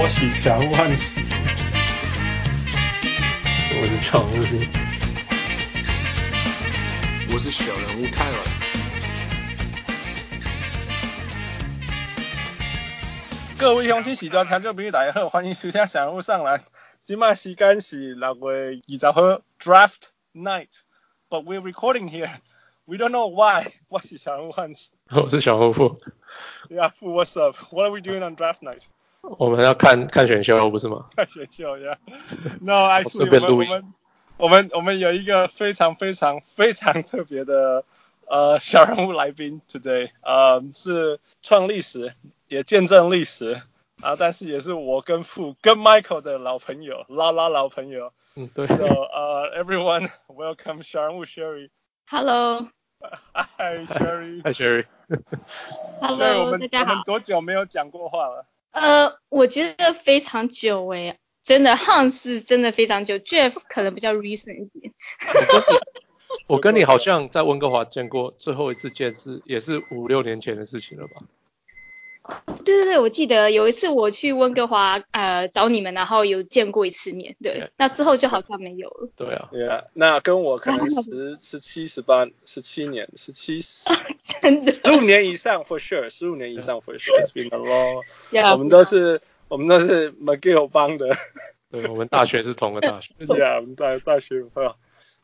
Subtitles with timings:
[0.00, 1.20] 我是小人物汉斯，
[3.80, 4.34] 我是常务，
[7.32, 8.38] 我是小人物泰尔。
[13.58, 16.62] 各位乡亲、喜多听众朋友大家好，欢迎收听小人物上篮。
[17.04, 22.30] 今麦时间是六月二十号 Draft Night，but we're recording here.
[22.84, 23.72] We don't know why.
[23.88, 25.98] 我是小人物汉斯，我是小人物。
[26.70, 27.56] Yeah, what's up?
[27.72, 28.84] What are we doing on Draft Night?
[29.22, 31.06] 我们要看看选秀，不是吗？
[31.16, 33.92] 看选秀，Yeah，No, actually，我们我们
[34.36, 37.84] 我们我们有一个非常非常非常特别的
[38.26, 42.12] 呃小人物来宾，Today，呃，是创历史，
[42.46, 43.60] 也见证历史
[44.00, 48.12] 啊，但是也是我跟傅跟 Michael 的老朋友，拉拉老朋友。
[48.36, 48.66] 嗯，对。
[48.66, 51.70] So, 呃，Everyone, welcome 小人物 Sherry。
[52.06, 52.68] Hello。
[53.32, 54.42] Hi Sherry。
[54.42, 54.84] Hi Sherry。
[56.00, 56.92] Hello，大家好。
[56.92, 58.46] 我们多久没有讲过话了？
[58.72, 64.92] 呃，我觉得非常久诶，真的，Hans 真的非常久，Jeff 可能比较 recent 一点。
[66.46, 71.22] 我跟你好像在温哥华见过，最后一次见是也是五六年前的事情了吧？
[72.64, 77.68] 对对对，我记得有一次我去温哥华呃找你们，然后有见过一次面，对，yeah.
[77.78, 79.08] 那之后就好像没有了。
[79.16, 83.88] 对啊，对啊，那跟我可能 十十七十八十七年十七十
[84.22, 88.02] 真的十五年以上 for sure，十五年以上 for sure，it's been a long。
[88.30, 89.18] Yeah, 我们都是
[89.48, 91.08] 我们都是 McGill 帮的，
[91.70, 93.14] 对，我们大学是同个大学。
[93.26, 94.74] 对啊，我们大大学朋友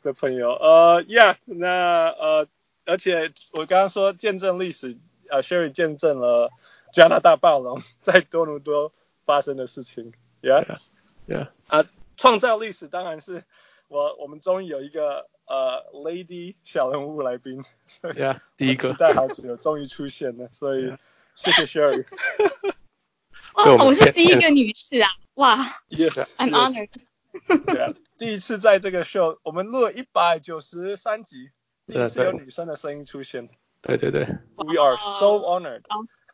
[0.02, 2.46] 的朋友，呃，Yeah，那呃，
[2.86, 4.96] 而且我刚刚说见证历史，
[5.28, 6.50] 呃，Sherry 见证了。
[6.94, 8.92] 加拿大暴龙在多伦多
[9.26, 10.78] 发生的事情，Yeah，Yeah，、
[11.26, 11.48] yeah.
[11.66, 11.84] 啊，
[12.16, 13.42] 创造历史当然是
[13.88, 17.60] 我，我们终于有一个呃，Lady 小人物来宾
[18.00, 20.98] ，Yeah，第一个期待好久，终于出现了，所以、yeah.
[21.34, 22.06] 谢谢 Sherry。
[23.54, 25.56] 哦，我是第一个女士啊，哇
[25.90, 26.90] ，Yes，I'm honored。
[27.66, 31.50] 对第一次在这个 show，我们录了一百九十三集，
[31.88, 33.48] 第一次有女生的声音出现，
[33.82, 34.24] 对对对
[34.54, 35.82] ，We are so honored。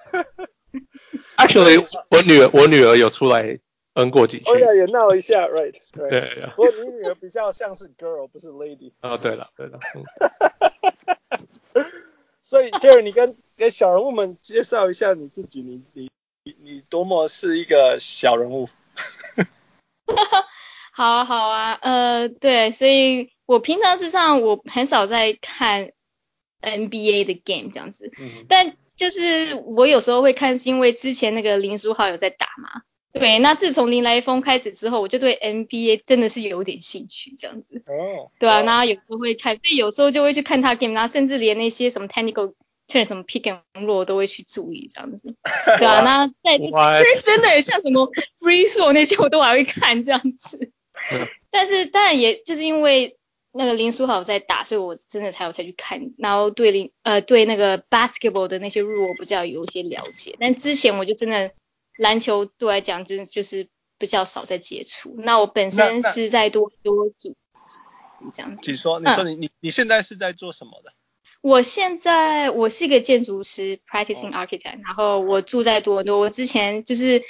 [1.36, 3.58] Actually，我女儿我女儿有出来
[3.94, 6.08] 嗯过几句，哦呀，也闹一下，right？, right.
[6.08, 6.52] 对呀。
[6.54, 8.92] 不过你女儿比较像是 girl，不是 lady。
[9.02, 9.78] 哦，对了对了。
[12.42, 16.10] 所以 Jerry，你跟给小人物们介绍一下你自己，你你
[16.44, 18.68] 你你多么是一个小人物。
[20.92, 25.90] 好啊好啊，呃，对，所以我平常事实上我很少在看
[26.60, 28.76] NBA 的 game 这样子，嗯、但。
[29.00, 32.82] 就是我有时候会看，是因为之前那个林书豪有在打嘛。
[33.14, 37.82] 对，那自从林来疯开始之后，我就对 NBA 真的是有点兴趣，这样子。
[37.86, 38.30] 哦。
[38.38, 42.52] 对啊，那有时候会看，所以有时候就会去看他 game，然后甚至连那些什么 technical
[42.88, 45.34] turn、什么 pick and roll 都会去注意这样子。
[45.78, 46.58] 对啊，那在
[47.24, 48.06] 真的像什么
[48.40, 50.70] free throw 那些我都还会看这样子。
[51.50, 53.16] 但是当然也就是因为。
[53.52, 61.50] 那个林书豪在打，所以我真的才有才去看，然后对林呃对那个 basketball 的那些 rule 比较有些了解，但之前我就真的
[61.98, 63.66] 篮球对我来讲就就是
[63.98, 65.16] 比较少在接触。
[65.18, 67.34] 那我本身是在多多组
[68.32, 68.62] 这样子。
[68.62, 70.92] 请说，你说你、嗯、你你现在是在做什么的？
[71.40, 76.20] 我现在我是一个建筑师，practicing architect，、哦、然后我住在多伦多。
[76.20, 77.20] 我之前就是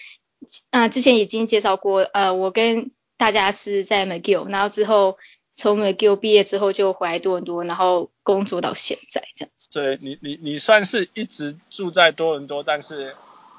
[0.68, 5.16] 啊、呃，之前已经介绍过，呃，我跟大家是在 McGill，然后之后。
[5.60, 9.68] 从 McGill 毕业之后就回来多伦多，然后工作到现在这样子。
[9.70, 13.14] 对，你你你算是一直住在多伦多，但是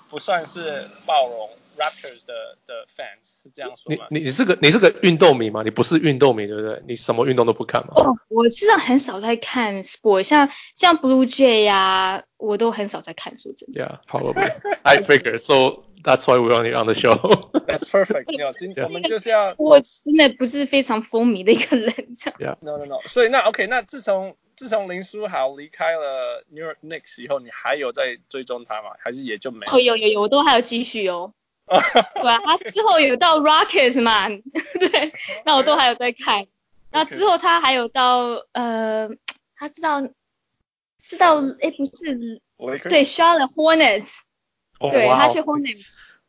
[0.09, 1.47] 不算是暴龙
[1.77, 4.07] Raptors 的的 fans，是这样说吗？
[4.09, 5.61] 你你是个你是个运动迷吗？
[5.63, 6.81] 你不是运动迷对不对？
[6.87, 7.93] 你什么运动都不看吗？
[7.97, 13.79] 哦，我实际上很少在看 sport，像像 Blue Jay 呀、啊，我都很少在看，说真的。
[13.79, 14.49] Yeah, probably.
[14.81, 15.83] I figure so.
[16.03, 17.15] That's why we're on the on the show.
[17.67, 18.25] That's perfect.
[18.31, 19.53] 你好，今天我们就是要。
[19.57, 22.39] 我真的不是非常风靡的一个人，这样。
[22.39, 22.57] Yeah.
[22.61, 22.99] No, no, no.
[23.07, 28.89] 所以那 OK，那自从自从林书豪离开了 New York Knicks 以后，你还有在追踪他吗？
[28.99, 29.73] 还是也就没有？
[29.73, 31.33] 哦，有有有，我都还有继续哦。
[31.67, 34.27] 对啊，他之后有到 Rockets 嘛？
[34.79, 35.13] 对，
[35.45, 36.45] 那我都还有在看。
[36.91, 39.07] 那、之后他还有到呃，
[39.55, 40.01] 他知道
[40.97, 42.41] 知道哎，不是?
[42.89, 44.19] 对，Charlotte Hornets。
[44.83, 45.77] Oh, 对，他去 Hornet，、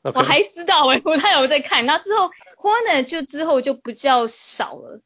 [0.02, 0.12] okay.
[0.14, 5.00] 我还知道哎、欸，我他有在看，那之后 Hornet 就之后就比较少了，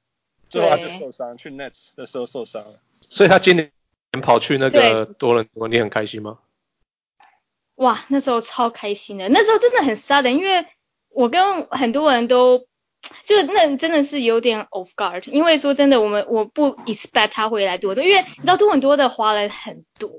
[0.51, 3.71] 最后他就受伤，去 Nets 的时候受伤了，所以他今年
[4.21, 6.39] 跑去那个多伦多，你很开心吗？
[7.77, 10.67] 哇，那时候超开心的，那时候真的很 sudden，因为
[11.11, 12.59] 我跟很多人都
[13.23, 20.11] 就那真的是有点 off guard，因为说真的，我们我不 expect 他回来多伦多，因为你知道多伦多的华人很多，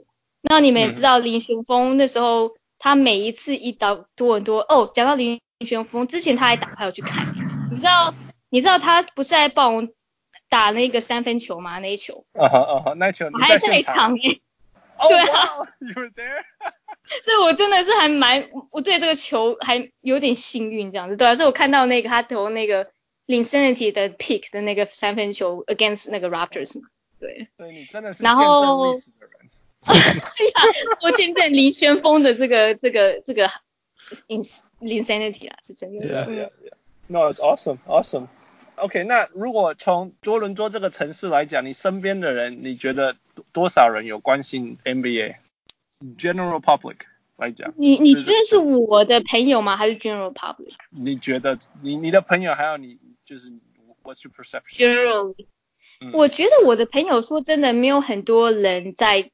[0.43, 2.55] 那你们也知道林雄峰那时候。
[2.79, 7.25] 他每一次一刀多伦多，哦，讲到林玄峰之前他还打，他有去看。
[7.71, 8.13] 你知道
[8.49, 9.87] 你知道他不是在帮我
[10.49, 11.79] 打那个三分球吗？
[11.79, 12.25] 那一球。
[12.33, 14.41] 啊哈啊哈，那球我还在场诶。
[14.99, 16.43] Oh, 对啊 wow, you were there?
[17.21, 22.85] 所以我真的是还蛮，我对这个球还有点幸运这样子，对啊，所以我看到那个他投那个
[23.27, 26.87] Linsanity 的 pick 的那个三分球 against 那个 Raptors 嘛，
[27.19, 27.47] 对。
[27.57, 29.36] 对，你真的是见证历史的人。
[29.87, 30.61] 对呀，
[31.01, 33.49] 我见证林旋风的这个这个这个
[34.79, 36.05] Linsanity 啊，是真的。
[36.05, 36.73] Yeah, yeah, yeah.
[37.07, 38.27] No, it's awesome, awesome.
[38.75, 43.15] OK，那如果从多伦多这个城市来讲，你身边的人，你觉得
[43.51, 46.97] 多少人有关心 NBA？General public
[47.37, 49.75] 来讲，你你觉得是我的朋友吗？
[49.75, 50.73] 还是 General public？
[50.91, 53.49] 你觉得你你的朋友还有你就是
[54.03, 54.77] What's your perception?
[54.77, 55.47] Generally，、
[56.01, 59.31] 嗯、我觉得我的朋友说真的没有很多人在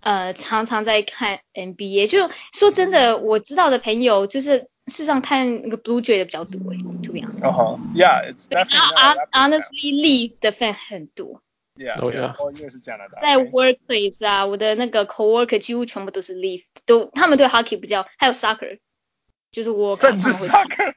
[0.00, 4.68] 呃常常在看 NBA，就说真的，我知道的朋友就是。
[4.88, 7.46] 事实上，看那个 Blue Jay 的比较多诶，To be honest。
[7.46, 9.28] 哦吼，Yeah，it's definitely。
[9.32, 11.42] Honestly, Leaf 的 fan 很多。
[11.76, 12.00] Yeah。
[12.00, 13.20] 哦，因为是加拿大。
[13.20, 18.78] 在 Workplace 啊，我的那个 coworker 几乎全部都是 Leaf，都他们对 Hockey 比较，还有 Soccer，
[19.52, 19.94] 就是我。
[19.94, 20.94] 甚至 Soccer。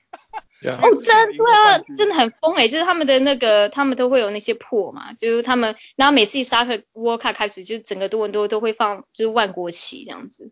[0.64, 10.52] 哦，真的啊，真的很疯诶，就是他们的那个，他们都会有那些破嘛，就是他们，然后每次 Soccer World Cup 开始，就是整个多伦多都会放，就是万国旗这样子。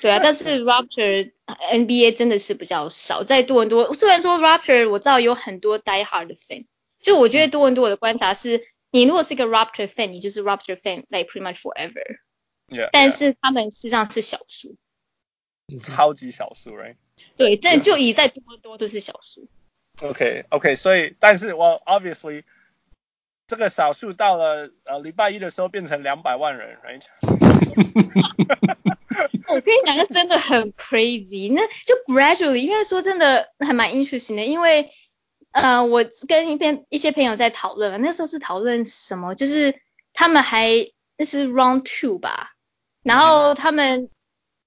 [0.00, 1.32] 对啊，但是 Raptor
[1.72, 3.92] NBA 真的是比较少，在多伦多。
[3.92, 6.64] 虽然说 Raptor 我知道有很多 die hard 的 fan，
[7.02, 8.62] 就我觉得多伦多我的观察是，
[8.92, 12.20] 你如果是一个 Raptor fan，你就是 Raptor fan，like pretty much forever。
[12.68, 14.76] Yeah, 但是他们实际上是少数，
[15.82, 16.94] 超级少数，right？
[17.40, 19.48] 对，这就以在多伦多都是小数。
[20.02, 22.44] OK OK，所以但是我 obviously
[23.46, 27.00] 这个少数到了呃礼拜一的时候变成两百万人，right？
[29.48, 31.50] 我跟你讲，那真的很 crazy。
[31.50, 34.44] 那就 gradually，因为说真的还蛮 interesting 的。
[34.44, 34.90] 因为
[35.52, 39.34] 呃，我跟一边一些朋友在讨论，那时候是讨论什么？
[39.34, 39.74] 就是
[40.12, 40.68] 他们还
[41.16, 42.52] 那是 round two 吧，
[43.02, 44.10] 然后他们、嗯、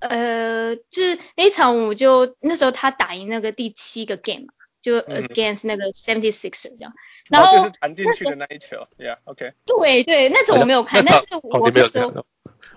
[0.10, 6.92] 呃，就是那一场我就那时候他打赢那个第七个 game 嘛，就 against 那个 seventy six 这样。
[7.30, 9.54] 然后就是弹进去的那一球，Yeah，OK。
[9.66, 12.26] 对对，那时候我没有看，但是我那时候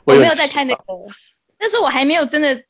[0.05, 0.83] 我没有在看那个。
[1.59, 2.63] 那时候我还没有真的，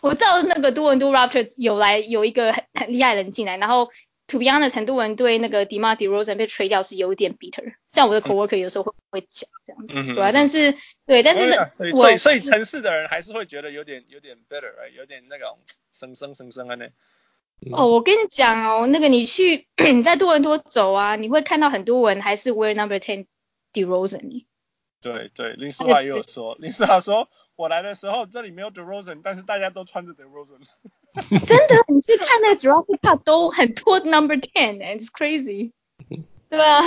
[0.00, 3.88] 我知道那个多伦多 Raptors 有来有一个很很厉害的人进来，然后
[4.28, 10.32] To be honest 很多人对那个 DeMar DeRozan 被 trade 掉是有一点 bitter，像我的 coworker 有时候会会讲这样子，嗯、对吧、啊？
[10.32, 10.70] 但是
[11.06, 15.58] 对，但是所以所以所以城市的人还是会觉得有点有点 bitter，有点那种
[15.92, 16.86] 生生生生的呢。
[17.72, 23.24] 哦，我跟你讲哦，那个你去 你在多伦多走啊，你会看到很多人还是 wear number ten
[23.72, 24.44] DeRozan。
[25.00, 27.30] 对对，林书豪也有说，林书豪说。
[27.58, 30.60] 我来的时候，这里没有 DeRozan，但是大家都穿着 DeRozan。
[31.44, 35.72] 真的，你去看那个 Jurassic Park 都很多 Number Ten，it's crazy。
[36.48, 36.84] 对啊，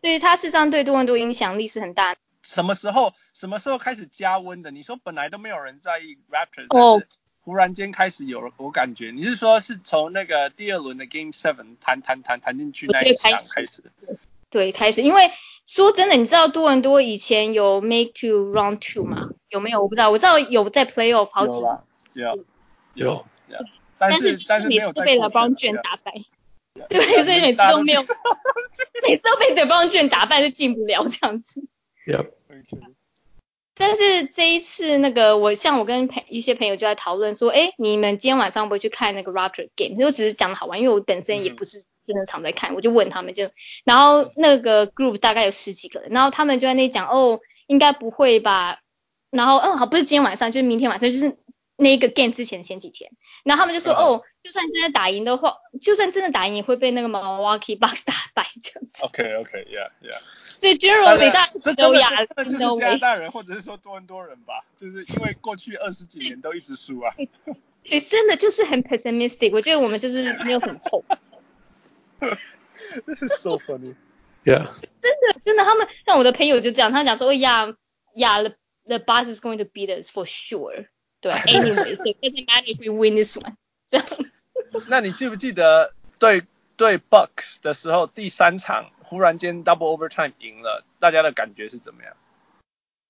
[0.00, 2.16] 对他事实上对多伦多影响力是很大。
[2.42, 3.14] 什么时候？
[3.32, 4.72] 什么时候开始加温的？
[4.72, 7.00] 你说本来都没有人在意 Raptors，哦
[7.42, 13.70] 忽然间开始有了，我感觉你是说是从那个第二轮的 Game Seven 弹弹弹弹进去那一场开始？
[14.50, 15.30] 对，开始，因为。
[15.64, 19.30] 说真的，你知道多伦多以前有 make to round two 吗？
[19.52, 19.80] 有没有？
[19.80, 20.10] 我不知道。
[20.10, 21.78] 我知道有在 playoff 好几有
[22.14, 22.36] 有，
[22.94, 23.06] 有，
[23.48, 23.58] 有，
[23.98, 26.12] 但是就是每次都被 LeBron James 打败，
[26.88, 28.02] 对，所以每次都没有，
[29.06, 31.62] 每次都被 LeBron James 打败就进不了这样子。
[32.06, 32.24] 有。
[33.74, 39.98] 但是这一次那个，我像我跟朋一些朋友就在讨论说，哎，你们今天晚上不会去看那个 Raptor game？
[39.98, 41.84] 就只是讲的好玩，因为我本身也不是。
[42.04, 43.48] 真的常在看，我就问他们就，
[43.84, 48.80] 然后那个 group 大概有十几个人，然后他们就在那讲，哦，应该不会吧？
[49.32, 51.36] 然后，嗯，好，不是今天晚上，就是明天晚上，就是
[51.76, 53.10] 那个 game 之前的前几天，
[53.44, 59.04] 然后他们就说，哦，哦，就算真的打赢的话，就算真的打赢，也会被那个 Milwaukee Bucks 打败这样子。
[59.06, 60.20] OK，OK，Yeah，Yeah。
[60.60, 67.12] 对，Generally 大家都亚真的就是加拿大人，或者是说多伦多人吧，就是因为过去二十几年都一直输啊。
[67.90, 71.02] 你，真的就是很 pessimistic，我觉得我们就是没有很厚。
[73.06, 73.96] This is so funny.
[74.44, 74.68] Yeah.
[75.00, 77.74] 真的，真的，他们像我的朋友就这样，他讲说，呀
[78.14, 78.54] 呀，the
[78.85, 80.87] the boss is going to beat us for sure.
[81.21, 83.55] 对，Anyway, so it doesn't matter if we win this one.
[83.87, 84.07] 这样。
[84.87, 86.43] 那你记不记得对
[86.75, 92.15] 对 Bucks 的时候，第三场忽然间 double overtime 赢了，大家的感觉是怎么样？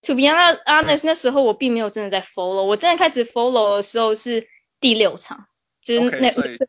[0.04, 4.48] To be honest，那时候我并没有真的在 follow，我真的开始 follow 的时候是
[4.80, 5.48] 第六场，
[5.82, 6.32] 就是那。
[6.32, 6.68] Okay,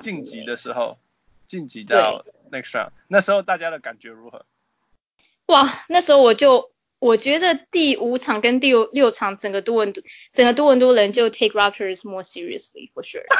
[0.00, 0.98] 晋级的时候，
[1.46, 4.46] 晋级到 next round，那时候大家的感觉如何？
[5.48, 13.23] 哇，那时候我就 我觉得第五场跟第六场，整个多伦多整个多伦多人就 take Raptors more seriously for sure。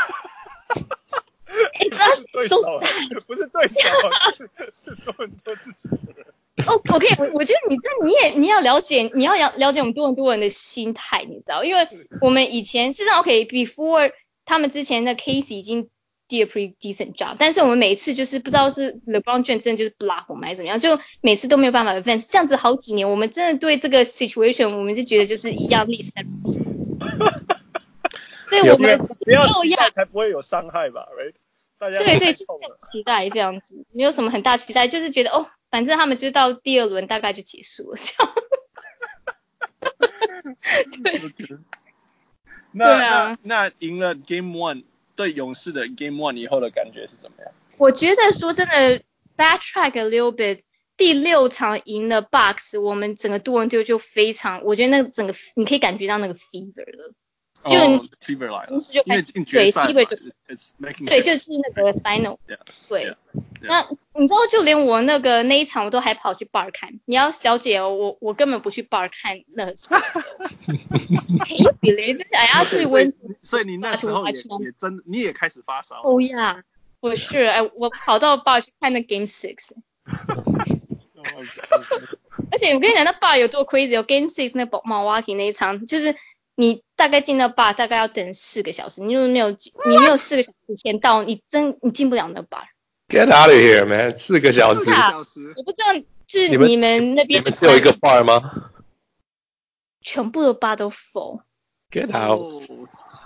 [2.15, 2.57] 是对手，
[3.27, 3.79] 不是对手，
[4.71, 6.25] 是多伦多自己的人。
[6.65, 11.63] 哦、oh,，OK，我我觉得你这你也你要了解，你要了了解我们多伦多人的心态，你知道？
[11.63, 11.87] 因为
[12.21, 14.11] 我们以前是让 OK，before
[14.45, 15.89] 他们之前的 case 已经
[16.27, 26.11] did a pretty decent job，但是我们每一次就是不知道是 LeBron James 真的就是 block 我们还是怎么样，就每次都没有办法 advance，这样子好几年，我们真的对这个 situation 我们就觉得就是一样历史。
[28.49, 31.33] 所以我们不要期待才不会有伤害吧，right？
[31.77, 32.45] 大家对对，就
[32.91, 35.47] 期待这样子，没有什么很大期待，就是觉得哦。
[35.69, 38.33] 反正他们就到第二轮大概就结束了，这样。
[41.03, 41.21] 对。
[42.71, 44.85] 那对啊，那赢了 Game One
[45.17, 47.51] 对勇士的 Game One 以后的感觉是怎么样？
[47.77, 49.01] 我觉得说真的
[49.35, 50.61] ，backtrack a little bit，
[50.95, 57.13] 第六场赢了 Box，我们整个多伦多就非常，我觉得那个整个你可以感觉到那个 fever 了。
[57.67, 57.75] 就
[58.19, 59.33] t i，就开始
[59.93, 62.37] 对 t i 对，就是那个 final，
[62.87, 63.15] 对。
[63.61, 63.81] 那
[64.13, 66.89] 你知道，就连我那个那一场，我都还跑去 bar 看。
[67.05, 69.73] 你要小姐哦，我我根本不去 bar 看那个。
[71.45, 72.27] Can you believe it？
[72.33, 74.33] 哎呀，是温，所以你那时候也
[74.77, 75.97] 真，你也开始发烧。
[76.01, 76.61] Oh yeah，
[76.99, 79.71] 我是哎，我跑到 bar 去看那 Game Six。
[82.49, 86.15] 而且我跟你讲，那 bar 有多 crazy，有 Game Six 那宝马瓦奇那一场，就是。
[86.59, 92.65] 你大概进到 bar 大概要等四个小时，你如果没有你没有四个小时前到，你真你进不了那 bar。
[93.09, 94.17] Get out of here, man！
[94.17, 94.79] 四个小时。
[94.79, 95.53] 四个小时。
[95.55, 95.93] 我不知道
[96.27, 98.71] 是你们那边只有一个 bar 吗？
[100.01, 101.41] 全部的 bar 都 full。
[101.91, 102.63] Get out!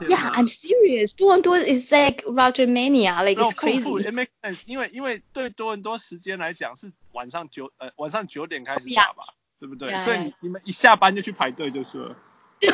[0.01, 1.15] Yeah, I'm serious.
[1.15, 4.03] 多伦多 is like Roger Mania, like it's crazy.
[4.03, 4.61] It makes sense.
[4.65, 9.23] 因为因为对多伦多时间来讲是晚上九呃晚上九点开始打吧，
[9.59, 9.97] 对不对？
[9.99, 12.15] 所以你你们一下班就去排队就是了。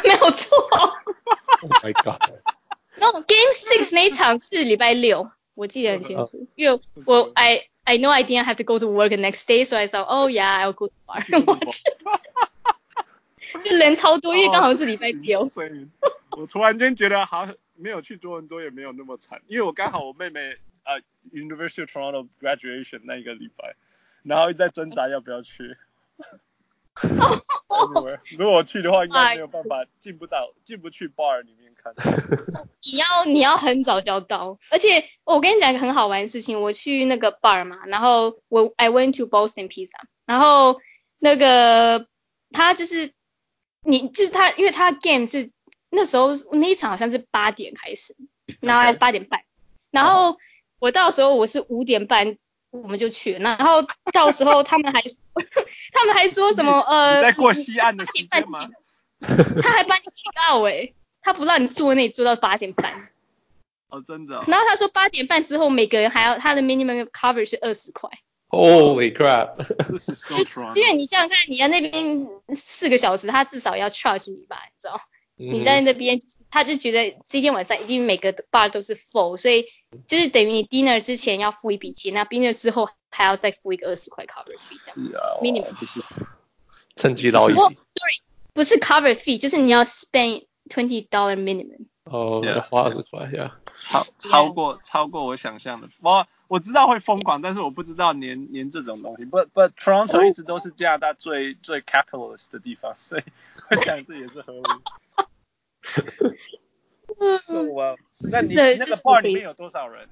[0.03, 0.57] 没有错。
[1.61, 2.21] Oh my god！
[2.97, 9.45] 那 Game Six 那一场是礼拜六，我记得很清楚，因为我 I I know I didn't have to go to work the next
[9.47, 11.81] day, so I thought, oh yeah, I'll go to bar and watch.
[13.63, 15.49] 就人超多，因为刚好是礼拜六。
[16.31, 20.99] 我突然间觉得好像没有去多伦多也没有那么惨，因为我刚好我妹妹呃
[21.31, 23.75] University of Toronto graduation 那一个礼拜，
[24.23, 25.75] 然后在挣扎要不要去。
[27.67, 31.93] Anyway, 如果我去的话，应该没有办法进不到， 进不去 bar 里面看。
[32.83, 40.79] 你要你要很早就要到，而且我跟你讲一个很好玩的事情，我去那个 bar 嘛，然后我 I went to Boston Pizza，然后
[41.19, 42.07] 那个
[42.51, 43.11] 他就是
[43.83, 45.51] 你就是他，因为他 game 是
[45.91, 48.15] 那时候那一场好像是八点开始，
[48.59, 49.41] 然后还是八点半，
[49.91, 50.37] 然后
[50.79, 52.37] 我到时候我是五点半。
[52.71, 53.81] 我们就去，然后
[54.11, 55.01] 到时候他们还
[55.93, 58.59] 他们还说什么呃，在过西岸的时间吗？
[59.61, 63.09] 他还帮你提到哎，他不让你坐那里坐到八点半。
[63.89, 64.43] 哦，真的、哦。
[64.47, 68.09] 然后他说八点半之后每个人还要他的 minimum cover 是二十块。
[68.49, 69.55] Holy crap！
[70.75, 75.01] 因为你这样看，你在那边四个小时，他至少要 charge 你吧，你知道？
[75.35, 76.17] 你在那边，
[76.49, 79.65] 他就觉得今天晚上一定每个 bar 都是 full，所以
[80.07, 85.17] 就是等于你 dinner 之前要付一笔钱，那 dinner 之后还要再付一个二十块 cover fee 这样子。
[85.41, 86.01] minimum 不是
[86.95, 87.59] 趁机捞一笔。
[87.59, 88.21] Sorry，
[88.53, 91.85] 不是 cover fee，就是你要 spend twenty dollar minimum。
[92.03, 95.87] 哦，要花二十块呀，超超过超过我想象的。
[96.01, 99.25] 我我知道会疯狂，但是我不知道连连这种东西。
[99.25, 103.23] But but Toronto 一直都是加拿大最最 capitalist 的地方，所以
[103.69, 104.61] 我想这也是合理。
[107.41, 110.07] So well，那你那个 bar 里面有多少人？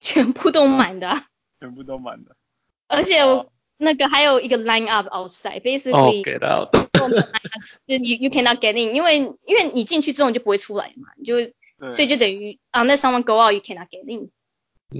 [0.00, 1.24] 全部都满的，
[1.60, 2.36] 全部都满的。
[2.88, 6.70] 而且我那个还有一个 line up outside，basically get out，
[7.86, 9.16] 就 you you cannot get in，因为
[9.46, 11.36] 因为你进去之后你就不会出来嘛，你就
[11.92, 14.30] 所以就等于啊，那 someone go out，you cannot get in。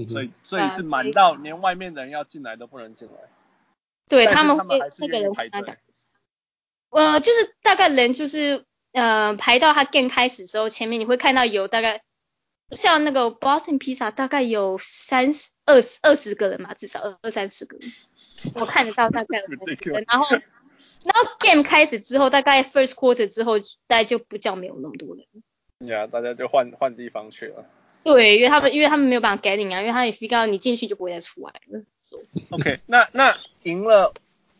[0.09, 3.13] 所以所以是满到连外面的人要进来都不能进来。
[4.07, 5.75] 对他们会那个人跟他讲，
[6.89, 8.65] 呃，就是大概人就是。
[8.95, 12.01] 呃，排到他 game 开始的时候，前面你会看到有大概
[12.71, 17.91] 像那个 Boston Pizza，大概有三十二十二十个人嘛，至少二二三十个人，
[18.55, 19.39] 我看得到大概
[19.85, 20.05] 有人。
[20.07, 20.25] 然后，
[21.03, 25.25] 然后 game 开始之后，大概 first quarter 之后，大概就不叫没有那么多人。
[25.89, 27.65] 呀，yeah, 大家就换换地方去了。
[28.05, 31.83] 对，因为他们因为他们没有办法 get in 啊，因为他也 out 你进去就不会再出来了。
[31.99, 32.17] So.
[32.51, 34.13] OK，那那赢了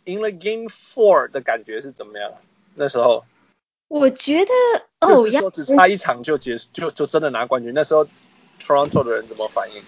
[0.04, 2.34] 赢了 Game Four 的感觉是怎么样？
[2.74, 3.24] 那时候？
[3.88, 4.51] 我觉得
[5.01, 7.72] 哦，要只差一场就结束，就就真的拿冠军。
[7.74, 8.06] 那时候
[8.60, 9.82] ，Toronto 的人怎么反应？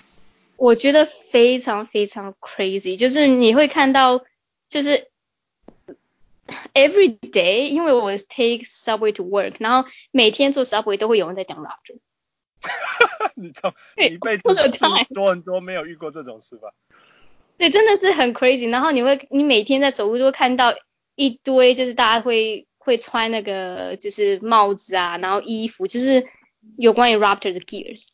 [0.55, 4.23] 我觉得非常非常 crazy，就是你会看到，
[4.69, 5.07] 就是
[6.73, 11.99] every day，因为我 take subway to work，然后每天坐 subway 都会有人在讲 Raptor。
[13.35, 14.43] 你从你一辈子
[15.13, 16.69] 多很多没有遇过这种事吧？
[17.57, 18.69] 对，真的是很 crazy。
[18.69, 20.73] 然后你会，你每天在走路都会看到
[21.15, 26.25] 一堆，就是大家会会穿那个就是帽子啊，然后衣服，就是
[26.77, 28.07] 有关于 Raptors 的 gears。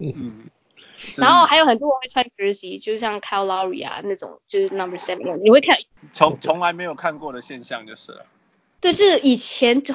[0.00, 0.50] 嗯嗯，
[1.14, 5.36] 然后还有很多人会穿 jersey，就像 Cal Lowry 啊那种，就是 Number Seven。
[5.36, 5.76] 你会看
[6.12, 8.26] 从从来没有看过的现象就是了。
[8.80, 9.94] 对，就是以前就。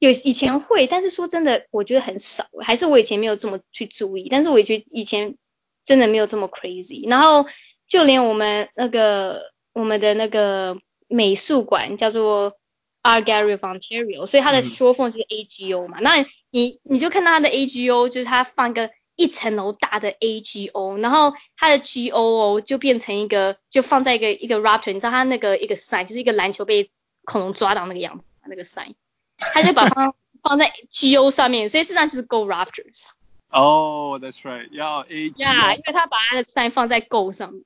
[0.00, 4.28] 有以前会，但是说真的，我觉得很少，还是我以前没有这么去注意。
[4.30, 5.36] 但是我也觉得以前
[5.84, 7.10] 真的没有这么 crazy。
[7.10, 7.44] 然后
[7.88, 9.40] 就连我们那个
[9.72, 12.56] 我们的那个美术馆叫做
[13.02, 15.98] Art Gallery of Ontario，所以它的 short form 就是 AGO 嘛。
[16.00, 26.90] 嗯、那你你就看到它的 AGO，就是它放个一层楼大的 AGO，然后它的 GOO 就变成一个，就放在一个一个 Raptor，你知道它那个一个 sign，就是一个篮球被
[27.24, 28.94] 恐龙抓到那个样子，那个 sign。
[29.38, 30.12] 他就把它
[30.42, 33.10] 放在 GO 上面，所以事实上就是 Go Raptors。
[33.50, 35.30] 哦、oh,，That's right，要 A。
[35.30, 37.62] Yeah，，因为他把他的 sign 放在 Go 上面。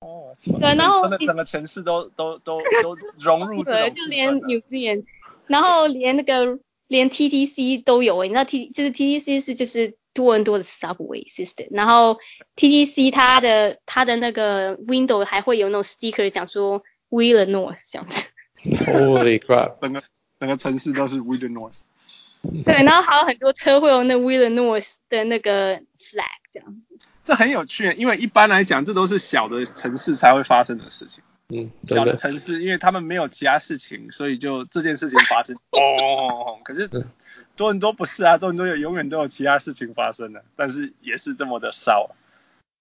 [0.00, 5.02] 哦，对，然后整个城市都都都都 融入这、就连纽西兰，
[5.46, 12.18] 然后连那个连 TTC 都有哎、欸，那 T 就是 TTC 是就是多伦多的 Subway System，然后
[12.56, 18.30] TTC 它的它的那个 window 还会有那种 sticker 讲说 w i l l e North 这样子
[18.64, 20.02] ，Holy crap，整个
[20.38, 26.74] 整个城市都是 w i l l e North，对，然后还有很多车会有那 w i l l e North 的那个 flag 这样。
[26.98, 27.08] 子。
[27.30, 31.22] 这很有趣，因为一般来讲，这都是小的城市才会发生的事情。
[31.50, 35.54] 嗯，小的城市，因为他们没有其他事情，所以就这件事情发生。
[35.70, 36.88] 哦，可是
[37.54, 42.10] 多伦多不是啊，多伦多有永远都有其他事情发生的，但是也是这么的烧。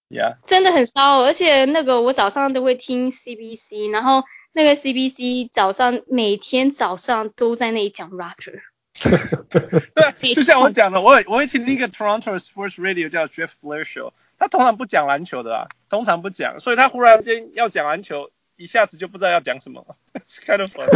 [0.10, 4.24] Yeah，真的很烧，而且那个我早上都会听 CBC，然后。
[4.52, 8.60] 那个 CBC 早上每天早上都在那里讲 Raptor，
[9.48, 20.88] 对，就像我讲的，我我会听那个 Toronto Sports Radio 叫 Jeff Blair Show，他通常不讲篮球的啊，通常不讲，所以他忽然间要讲篮球，一下子就不知道要讲什么了， It's kind of fun。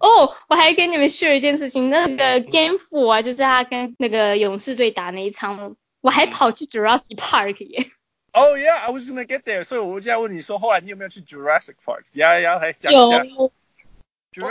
[0.00, 7.86] 哦，我还跟你们 share 一件事情，那个 Game Four 啊，就是他跟那个勇士队打那一场，我还跑去 Jurassic Park 耶。
[8.32, 9.62] Oh yeah, I was gonna get there.
[9.62, 12.04] 所以我就要问你说，后来你有没有去 Jurassic Park？
[12.12, 13.24] 呀呀，来讲一下。
[13.24, 13.52] 有。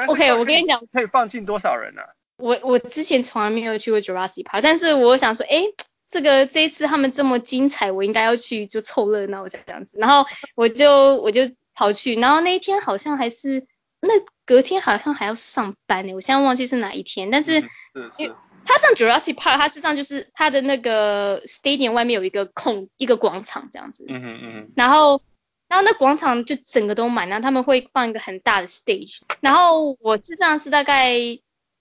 [0.07, 2.09] OK，我跟你讲，可以放进多少人呢、啊？
[2.39, 5.63] 我我之前从来没有去过 Jurassic Park，但是我想说，哎，
[6.09, 9.97] 这个这一次他们这么精彩，我应该要去就凑热闹这样子。
[9.99, 10.25] 然后
[10.55, 11.41] 我就我就
[11.75, 13.65] 跑去，然后那一天好像还是
[14.01, 14.13] 那
[14.45, 17.59] 隔天好像还要上班呢，我现在忘记是哪一天，但是。
[17.59, 18.35] 嗯、是是。
[18.65, 24.05] 它上 Jurassic Park，它实际上就是他的那个 stadium 外面有一个空一个广场这样子。
[24.07, 24.71] 嗯嗯嗯。
[24.75, 25.19] 然后，
[25.67, 29.21] 然后那广场就整个都满，然后他们会放一个很大的 stage。
[29.39, 31.15] 然后我实际上是大概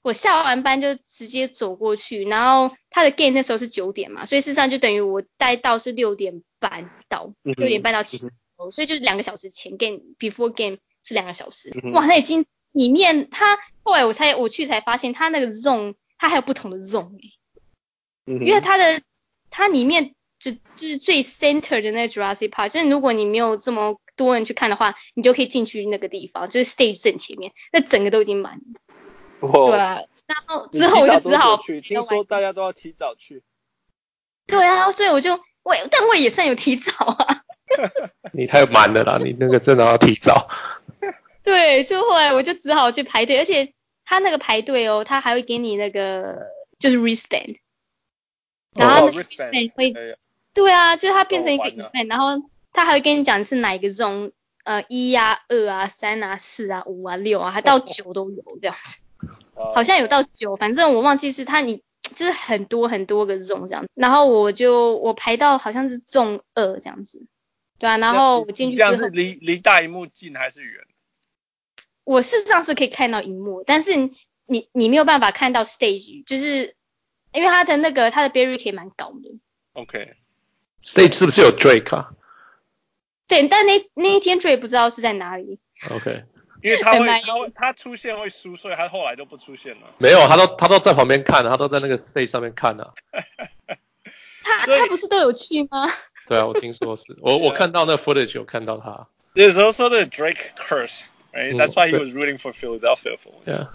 [0.08, 8.32] 我下完班就直接走过去，然后他的 game 那时候是九点嘛，所以事实上就等于我待到是六点半到，六、嗯、点半到七点，
[8.72, 11.70] 所以就是两个小时前 game before game 是两个小时。
[11.84, 15.94] 嗯、哇，那已经里面它后来我才我去才发现它那个 zone。
[16.20, 17.16] 它还有不同的 zone，
[18.26, 19.00] 因为它的
[19.50, 28.87] 它里面就就是最 center 的那个 Jurassic Park，就是如果你没有这么多人去看的话，你就可以进去那个地方，就是 stage 正前面，那整个都已经满了。
[29.40, 33.42] 哦、对啊，然后之后我就只好去，听说大家都要提早去。
[34.46, 37.42] 对啊，所以我就我但我也算有提早啊。
[38.32, 40.48] 你太满了啦，你那个真的要提早。
[41.42, 43.72] 对，就后来我就只好去排队，而且。
[44.10, 46.34] 他那个排队哦，他还会给你那个
[46.78, 47.56] 就是 wristband，
[48.74, 49.92] 然后那个 wristband 会，
[50.54, 54.32] 对啊，就是它变成一个 event，然后他还会跟你讲是哪一个 zone，
[54.64, 59.00] 呃，一啊、二啊、三啊、四啊、五啊、六啊，还到九都有这样子，
[59.74, 61.82] 好像有到九，反正我忘记是他你
[62.14, 67.26] 就是很多很多个 zone 这样，然后我就我排到好像是 zone 二这样子，
[67.78, 70.80] 对啊，然后我进去这样是离离大荧幕近还是远？
[72.04, 73.94] 我事实上是可以看到荧幕，但是
[74.46, 76.74] 你你没有办法看到 stage，就是
[77.32, 79.38] 因为它的那个它的 barrier 蛮高的。
[79.74, 82.10] OK，stage 是不是有 Drake 啊？
[83.26, 85.58] 对，但那那一天 Drake 不知道是在哪里。
[85.90, 86.24] OK，
[86.62, 89.86] 因为他会他会他出现会输，所以他后来都不出现了。
[89.98, 92.84] 没有，他都他都在旁边看，他都在那个 stage 上面看呢。
[94.42, 95.88] 他他不是都有去吗？
[96.26, 99.06] 对啊，我听说是我我看到那 footage 有看到他。
[99.34, 101.04] There's also the Drake curse.
[101.32, 101.54] Right?
[101.54, 103.56] That's why he was rooting for Philadelphia for once.
[103.56, 103.68] Yeah.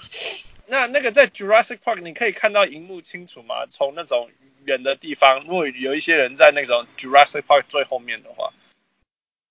[0.66, 3.66] 那那个在 Jurassic Park 你可以看到荧幕清楚吗？
[3.70, 4.30] 从那种
[4.66, 8.52] 远的地方，如果有一些人在那种 Jurassic Park 最后面的话，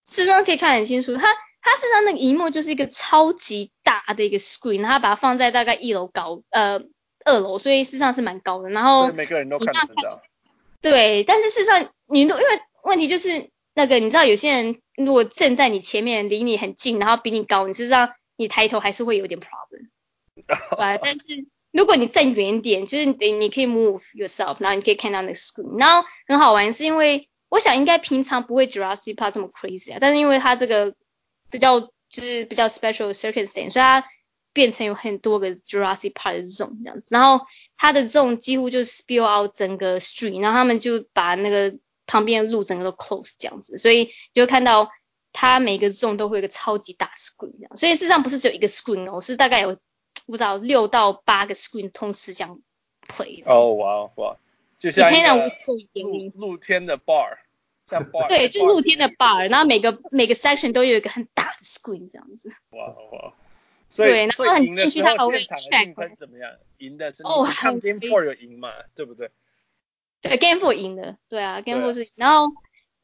[0.09, 1.17] 实际上可以看很清楚。
[1.17, 1.27] 它
[1.63, 6.83] 它实际上那个荧幕就是一个超级大的一个 screen，然后把它放在大概一楼高，呃，
[7.25, 8.69] 二楼，所以事实上是蛮高的。
[8.71, 10.21] 然后每个人都看得到。
[10.81, 19.89] 对，但是事实上你都因为问题就是那个，你知道有些人如果站在你前面，离你很近，然后比你高，你事实上你抬头还是会有点 problem。
[20.45, 30.93] 对，但是如果你站远点，就是你你可以 move yourself，然后你可以看到那个 screen，然后很好玩，是因为我想应该平常不会 Jurassic Park 这么 crazy 啊，但是因为它这个
[31.53, 34.05] 比较就是比较 special circumstance，所以它
[34.53, 37.45] 变成有很多个 Jurassic Park 的 zone 这样子，然后
[37.77, 41.73] 它的 zone 几乎就是 spill out 整个 street，然后他们就把那个
[42.07, 44.91] 旁边的路整个都 close 这样子，所以就会看到
[45.33, 49.77] 它每个 zone 都会有一个超级大 screen 这样，所以事实上不是只有一个 screen 哦，是大概有。
[50.27, 52.61] 不知道六到八个 screen 同时这样
[53.09, 54.37] play 哦，哇哇，
[54.79, 55.51] 就像一个
[55.95, 57.39] 露露天的 bar，
[57.93, 62.49] 像 bar 对，就露天的 bar，然后每个每个 section 都有一个很大的 screen 这样子。
[62.71, 63.33] 哇哇，
[63.89, 69.31] 所以然后很进去他还会 check 怎么样，赢的是哦，看 game four 有赢嘛，对不对？
[70.21, 72.53] 对，game four 赢的，对啊，game four 是，然后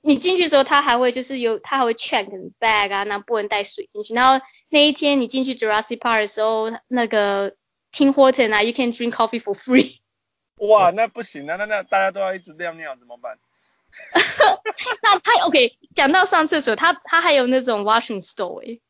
[0.01, 4.45] 你进去的时候，他还会就是有他还会 check 你 bag 啊，那不能带水进去，然后。
[4.71, 7.51] 那一天你进去 Jurassic Park 的时候，那个
[7.91, 9.97] Tim Horton 啊，You can drink coffee for free。
[10.57, 13.39] 哇，那不行啊，那那大家都要一直尿尿怎么办？
[15.03, 18.81] 那他 OK，讲到上厕所，他他还有那种 washing，okay.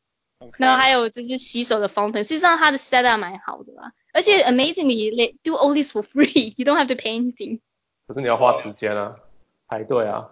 [0.57, 3.91] 然后还有就是洗手的方盆，实际上他的 setup 蛮好的啦。
[4.13, 7.59] 而且 amazingly，they do all this for free，you don't have to pay anything。
[8.07, 9.15] 可是你要花时间啊，
[9.67, 10.29] 排队啊。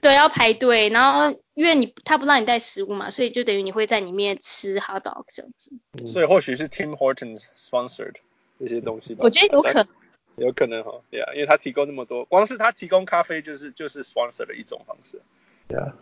[0.00, 5.72] 对，要排队，然后因为你他不让你带食物嘛，所以就等于你会在里面吃 hot dog 这样子。
[6.06, 8.14] 所以或许是 Tim Hortons sponsored
[8.60, 9.22] 这些东西吧。
[9.24, 9.88] 我觉得有可能，
[10.38, 15.20] 有可能哈，对啊，因为他提供那么多，光是他提供咖啡就是就是 sponsor 的一种方式。
[15.68, 15.94] 对啊，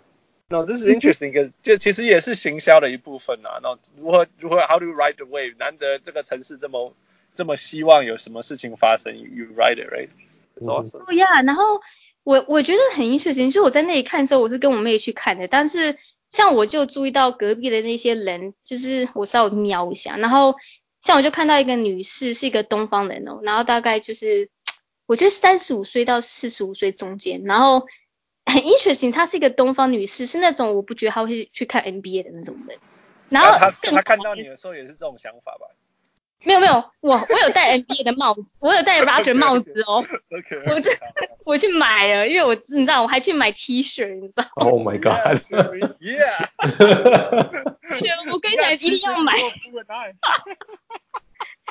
[0.48, 3.58] 那这是 interesting，个就其实也是行销的一部分啊。
[3.62, 5.56] 那如何如何 how do you ride the wave？
[5.58, 6.92] 难得这个城市这么
[7.34, 11.04] 这么希望有什么事情发生，you ride it right？It's awesome。
[11.06, 11.80] 对呀，然后。
[12.26, 15.46] 我我觉得很 interesting，就是我在那里看的时候，我是跟我妹去看的。
[15.46, 15.96] 但是
[16.28, 20.52] 像我就注意到隔壁的那些人，就是我稍微瞄一下，然后
[21.06, 24.48] 像我就看到一个女士，是一个东方人哦，然后大概就是
[25.06, 27.78] 我觉得三十五岁到四十五岁中间，然后
[28.46, 32.76] 很 interesting，她是一个东方女士，是那种我不觉得她会去看 NBA 的那种人。
[33.28, 35.68] 然后她她看到你的时候也是这种想法吧？
[36.42, 39.98] 没有没有，我我有戴 NBA 的帽子，我有戴 Raptor 帽子哦。
[40.30, 40.74] OK，, okay.
[40.74, 40.90] 我这
[41.44, 46.46] 我去买了，因为我你知道，我还去买 T 恤，你知道吗？Oh my god！Yeah，
[48.32, 49.32] 我跟你讲，一定要买。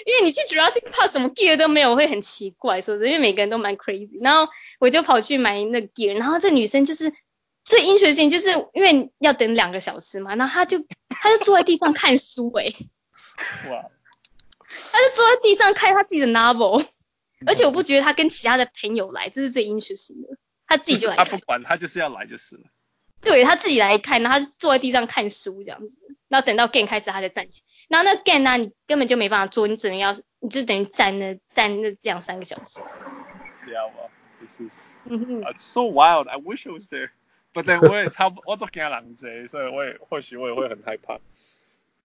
[0.06, 3.08] 因为你去主要是怕什么 gear 都没有，会很奇怪，是不是？
[3.08, 4.18] 因为每个人都蛮 crazy。
[4.22, 7.12] 然后我就跑去买那个 gear，然后这女生就是
[7.64, 10.78] 最 interesting，就是因为要等两个小时嘛，然后她就
[11.10, 13.86] 她就坐在地上看书、欸，哎，哇。
[14.92, 16.86] 她就坐在地上看她自己的 novel，
[17.46, 20.38] 而且我不觉得她跟其他的朋友来，这是最 interesting 的。
[20.68, 22.64] 她自己就来看，管，她就是要来就是了。
[23.22, 27.75] 对，她自己来看，然后她就坐在地上看书这样子，然后等到 game 开始她才站起来。
[27.88, 32.80] 然后那 game 呢，你根本就没办法做，你只能要，你就等于站那站那两三个小时。
[33.68, 34.10] Yeah, well,
[34.42, 36.28] this is it's so wild.
[36.28, 37.10] I wish I was there,
[37.54, 41.20] but then 我也差不， 我做惊人贼，所以我也或许我也会很害怕。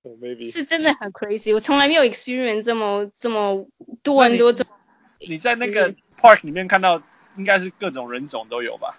[0.03, 0.51] Oh, maybe.
[0.51, 3.67] 是真的很 crazy，我从来没有 experience 这么这么
[4.03, 4.71] 多很多这么。
[5.19, 7.03] 你在那个 park 里面看到，
[7.37, 8.99] 应该是各种人种都有吧？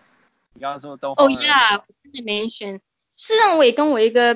[0.54, 1.14] 你刚刚说都。
[1.14, 2.80] 哦呀，我真的没选。
[3.18, 4.36] 事实上，我也跟我一个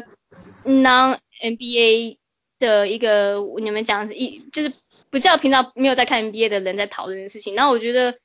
[0.63, 2.17] non NBA
[2.59, 4.71] 的一个你们讲一就是
[5.09, 7.55] 比较平常没有在看 NBA 的人在讨论的事情。
[7.55, 8.17] 然后我觉得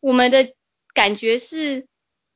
[0.00, 0.52] 我们的
[0.94, 1.86] 感觉是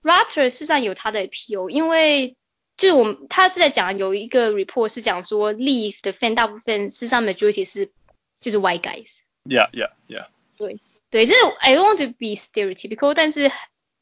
[0.02, 2.36] Raptor 事实上有它的 appeal，因为。
[2.76, 7.90] 就是我们，他是在讲有一个 report 是讲说，Leaf 的 fan 大部分事实上 majority 是
[8.40, 9.18] 就是 white guys。
[9.44, 10.28] Yeah, yeah, yeah。
[10.56, 13.52] 对对，就是 I don't want to be stereotypical，但是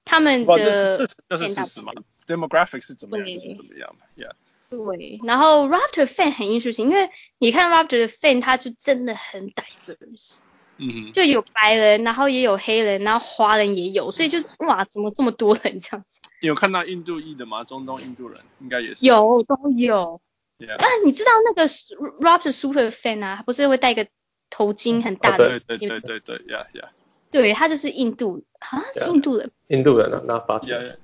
[0.05, 1.93] 他们的事实就是事实嘛
[2.29, 4.31] ，demographic 是怎么样就是怎么样嘛，Yeah。
[4.70, 10.40] 对，然后 Raptor fan 很 interesting，因为你看 Raptor 的 fan，他就真的很 diverse。
[10.81, 16.20] 嗯，就有白人，然后也有黑人，然后华人也有，所以就哇，怎么这么多人这样子？
[16.40, 17.64] 有看到印度裔的吗？
[17.64, 20.20] 中东印度人应该也是有，都有。
[20.61, 24.07] 啊，你知道那个 Raptor super fan 啊，不是会戴个
[24.50, 25.46] 头巾很大的？
[25.46, 26.88] 哦、对对对对对，Yeah Yeah。
[27.33, 29.50] 对，他就是印度啊，是印度人。
[29.68, 30.96] 印度人啊，那发 Yeah Yeah。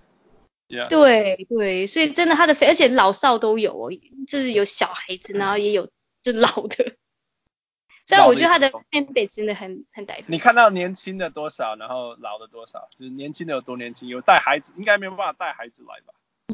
[0.88, 3.90] 对对，所以真的他的而且老少都有哦，
[4.26, 5.88] 就是有小孩子，然后也有
[6.22, 6.96] 就老的。
[8.06, 10.22] 所以我觉得他的 fan base 真的很很带。
[10.26, 12.86] 你看到年轻的多少，然后老的多少？
[12.90, 14.08] 就是年轻的有多年轻？
[14.08, 16.12] 有带孩子，应该没有办法带孩子来吧？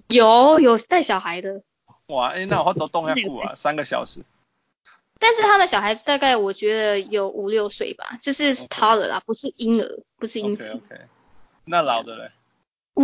[0.09, 1.63] 有有带小孩的。
[2.07, 4.21] 哇，哎、欸，那我都动一下步啊，三个小时。
[5.19, 10.65] 但是他们小孩子大概我觉得有五六岁吧，就是 toddler 啦，不是婴儿，不是婴儿。
[10.67, 11.01] OK OK。
[11.65, 12.31] 那老的嘞？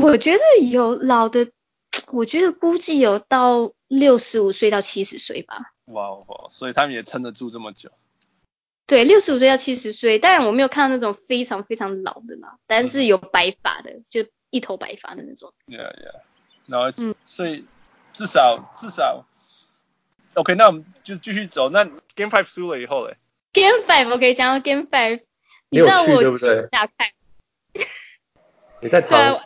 [0.00, 1.50] 我觉得有老的，
[2.12, 5.72] 我觉得估计有到六十五岁到七十岁吧。
[5.87, 7.90] 哇哦，所以他们也撑得住这么久。
[8.87, 15.52] 对，六十五岁到七十岁，当然我没有看到那种非常非常老的啦，但是有白发的，嗯、就一头白发的那种。
[15.66, 16.20] Yeah, yeah。
[16.66, 17.64] 然后，所以
[18.12, 19.24] 至少至少
[20.35, 21.70] ，OK，那我们就继续走。
[21.70, 23.16] 那 Game Five 输了以后嘞
[23.54, 25.22] ？Game Five，我可以讲到 Game Five，
[25.70, 26.66] 你知道我对不对？
[26.70, 27.12] 打开。
[28.82, 29.40] 你在场？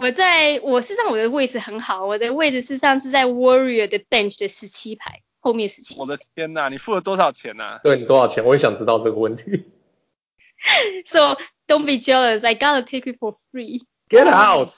[0.00, 5.20] 我在我事实上我的位置很好，我的位置事实上是在 Warrior 的 Bench 的十七排。
[5.40, 5.98] 后面十七。
[5.98, 7.80] 我的天呐，你付了多少钱呐、啊？
[7.84, 8.44] 对你多少钱？
[8.44, 9.64] 我也想知道这个问题。
[11.06, 11.36] So
[11.68, 12.44] don't be jealous.
[12.44, 13.84] I got a ticket for free.
[14.08, 14.70] Get out！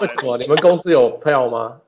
[0.00, 0.36] 为什么？
[0.38, 1.80] 你们公司有票吗？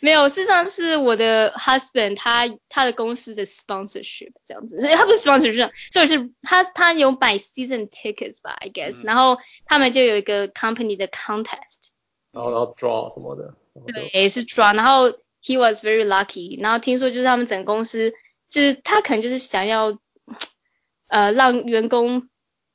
[0.00, 9.04] 没有，事实上是我的 husband 他他的公司的 sponsorship 这样子，他不是 sponsorship，所以是他他有买 season tickets 吧，I guess、嗯。
[9.04, 11.90] 然后他们就有一个 company 的 contest，
[12.32, 13.54] 然后然后 draw 什么的。
[13.92, 15.12] 对，也是 draw，然后。
[15.42, 16.60] He was very lucky。
[16.60, 18.12] 然后听说就是他们整个公司，
[18.50, 19.98] 就是他可能就是想要，
[21.06, 22.28] 呃，让员工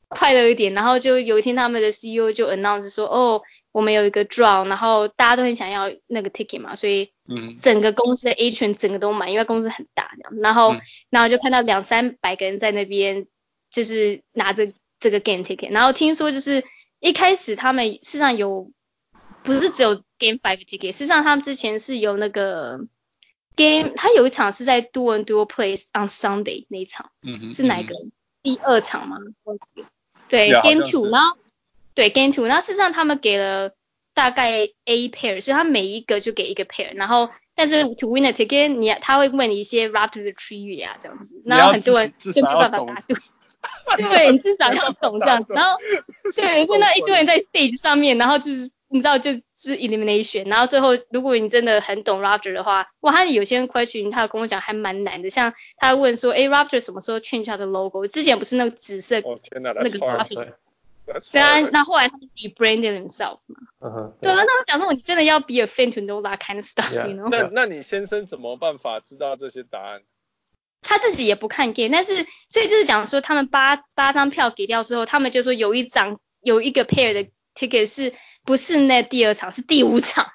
[0.07, 0.73] 快乐一点。
[0.73, 3.39] 然后就有一天他们的 CEO 就 announce 说，哦，
[3.75, 7.11] 我们有一个 draw，然后大家都很想要那个 ticket 嘛，所以
[7.59, 10.41] 整个公司的 A 群整个都满，因为公司很大这样。
[10.41, 10.75] 然后，
[11.09, 13.27] 然后就看到两三百个人在那边，
[13.69, 15.71] 就是拿着这个 game ticket。
[15.71, 16.63] 然后听说就是
[16.99, 18.71] 一开始他们事实上有。
[19.43, 22.79] 不是只有 Game Five ticket，事实上他们之前是有那个
[23.55, 27.93] Game，他有一场是在 Duo and Duo Place on Sunday 那一场，嗯哼，是哪个？
[27.93, 28.11] 嗯、
[28.41, 29.17] 第二场吗？
[30.29, 31.37] 对 Game Two，然后
[31.95, 33.71] 对 Game Two，然后事实上他们给了
[34.13, 42.95] 大概 A pair，所以他每一个就给一个 pair，然后但是 To win a ticket，你他会问你一些 Raptor 的 trivia 啊这样子，然后很多人就没办法答
[43.97, 45.75] 对，对你至少要懂这样子，然后
[46.35, 48.69] 对，现在一堆人在 stage 上面，然后就是。
[48.87, 58.07] 你知道就是 elimination，然后最后如果你真的很懂 Raptor 的话，哇，他有些 question 他有跟我讲还蛮难的，像他问说，哎，Raptor 什么时候 change 他的 logo？
[58.07, 60.53] 之前不是那个紫色，oh, 那个 Raptor
[61.31, 63.57] 对啊，那后来他就 rebranded himself 嘛。
[63.79, 67.29] Uh 对啊，那我讲说你真的要 be a fan to know that kind of stuff，you know？
[67.29, 70.01] 那那你先生怎么办法知道这些答案？
[70.81, 78.13] 他自己也不看 game，但是所以就是讲说他们八八张票给掉之后，他们就说有一张有一个 pair 的 ticket 是。
[78.45, 80.31] 不是那第二场，是第五场，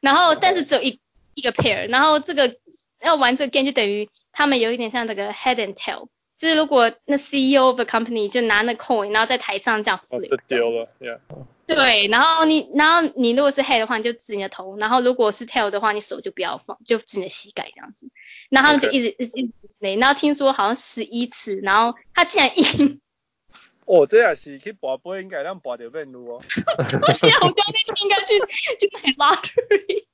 [0.00, 1.00] 然后但是只有一
[1.34, 2.56] 一个 pair，然后这个
[3.00, 6.06] 要玩这个 game 就等于他们有一点像这个 head and tail，
[6.38, 11.18] 就是如果那 CEO of the company 就拿那 coin，然后在台上这样 flip，就丢了，yeah。
[11.66, 18.06] 对，然后你然后你如果是 head 的话，你就指你的头，然后如果是 tail 的话，你手就不要放，就指你的膝盖这样子，
[18.50, 23.00] 然后他们就一直.一直一直没，然后听说好像十一次，然后他竟然赢。
[23.86, 26.42] 哦，这也是去博杯，应该让博到面路哦。
[26.76, 27.72] 对呀，我刚才
[28.02, 28.38] 应该去
[28.78, 30.04] 去买 lottery。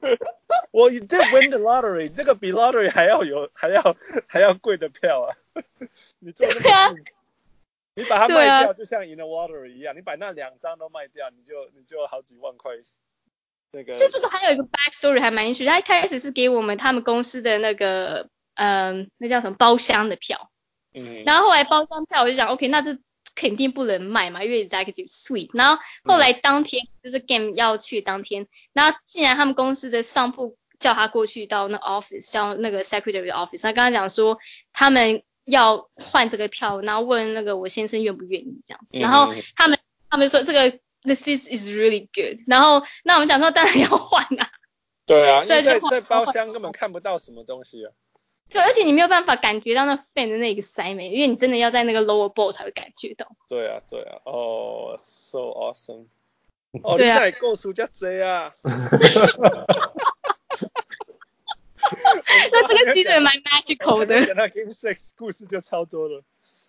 [0.72, 5.28] 我这 win the lottery，这个比 lottery 还要有还要还要贵的票啊！
[6.18, 6.90] 你做那个，啊、
[7.94, 9.96] 你把它卖掉，就像赢了 lottery 一样。
[9.96, 12.72] 你把那两张都卖掉，你就你就好几万块。
[13.72, 15.64] 那个，其实这个还有一个 back story 还蛮有趣。
[15.64, 20.50] 他一开始是给我们他们公司的那个嗯、呃，那叫什么包厢的票。
[20.94, 21.24] 嗯。
[21.24, 22.98] 然后后来包厢票，我就想，OK，那这。
[23.34, 25.50] 肯定不能卖嘛，因为 executive suite。
[25.52, 34.38] 然后后来当天、嗯、就是 game 要去当天，然后既然他们公司的上部叫他过去到那 office，叫那个 secretary office，他刚刚讲说
[34.72, 38.98] 他们要换这个票，然后问那个我先生愿不愿意这样子。
[38.98, 40.70] 然后他们、嗯、他们说这个
[41.02, 42.38] this is is really good。
[42.46, 44.48] 然后那我们讲说当然要换啊。
[45.06, 47.92] 对啊，因为在在包厢根本看不到什么东西啊。
[48.50, 53.26] 对，而且你没有办法感觉到那 fan 的那个塞美，因为你真的要在那个 lower bowl 才会感觉到。
[53.48, 56.06] 对啊，对啊，哦、oh,，so awesome！
[56.82, 58.52] 哦，你在够数加 J 啊！
[62.52, 64.20] 那这个其实也蛮 magical 的。
[64.34, 66.22] 那 Game Six 故事就超多了。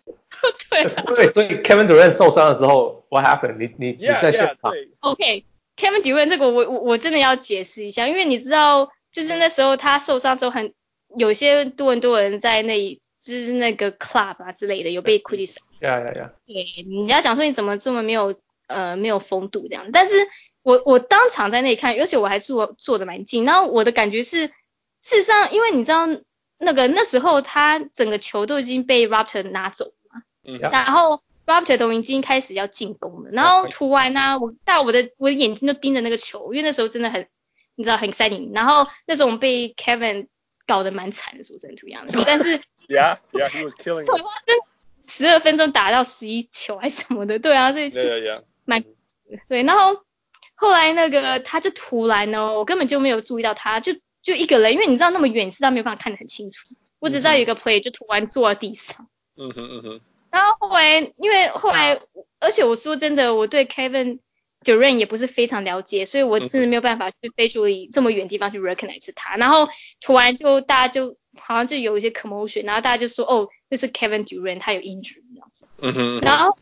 [0.70, 1.02] 对啊。
[1.06, 3.58] 对，所以 Kevin Durant 受伤的时候，What happened？
[3.58, 4.72] 你你你在现场。
[5.00, 10.72] OK，Kevin Durant 这个我我我真的要解释一下，因为你知道，就是那时候他受伤的时候很。
[11.16, 15.58] 有些多很多人在那里，就是那个 club 啊之类的，有被 criticize。
[15.80, 16.32] 呀呀呀！
[16.46, 18.34] 对，你要讲说你怎么这么没有
[18.68, 19.84] 呃没有风度这样。
[19.92, 20.14] 但是
[20.62, 23.44] 我我当场在那里看，而且我还坐坐的蛮近。
[23.44, 26.06] 然后我的感觉是，事实上，因为你知道
[26.58, 33.30] 那个那时候他整个球都已经被 Raptor 拿走了嘛，嗯、然后 Raptor 都已经开始要进攻了。
[33.32, 37.26] 然后突然呢、啊，我大我的我的眼睛都盯着那个球，因为那时候真的很
[37.74, 38.54] 你知道很 exciting。
[38.54, 40.28] 然后那时候我们被 Kevin
[40.72, 42.18] 搞得蛮惨的，说真的，一样的。
[42.24, 42.56] 但是，
[42.88, 44.06] Yeah, Yeah, he was killing.
[44.06, 44.56] 对，
[45.06, 48.82] 十二分钟打到十一球还是什么的，对啊，所以 Yeah, Yeah, 蛮
[49.48, 49.62] 对。
[49.64, 50.02] 然后
[50.54, 56.74] 后来那个他就突然呢，我根本就没有注意到他，就就一个人，因为你知道那么远，是他没有办法看得很清楚。
[57.00, 59.06] 我只知道有一个 play 就突然坐在地上。
[59.36, 60.00] 嗯哼嗯哼。
[60.30, 62.00] 然后后来，因为后来，
[62.40, 64.20] 而且我说真的，我对 Kevin
[64.64, 69.36] Durant 也不是非常了解，所以我真的没有办法去 visually 这么远地方去 recognize 他。
[69.36, 69.68] 然后
[70.00, 76.20] 突然就大家就好像就有一些 commotion，然后大家就说：“哦，这是 Kevin Durant，他有 injury 这样子。”嗯哼。
[76.20, 76.56] 然后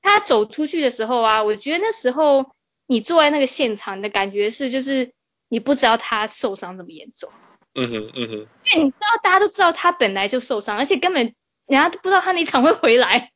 [0.00, 2.44] 他走出去的时候啊，我觉得那时候
[2.86, 5.10] 你坐在那个现场的感觉是，就是
[5.48, 7.30] 你不知道他受伤这么严重。
[7.74, 8.32] 嗯哼嗯哼。
[8.72, 11.34] 因为你知道，大家都知道他本来就受伤，而且根本。
[11.68, 13.30] 人家都不知道他那场会回来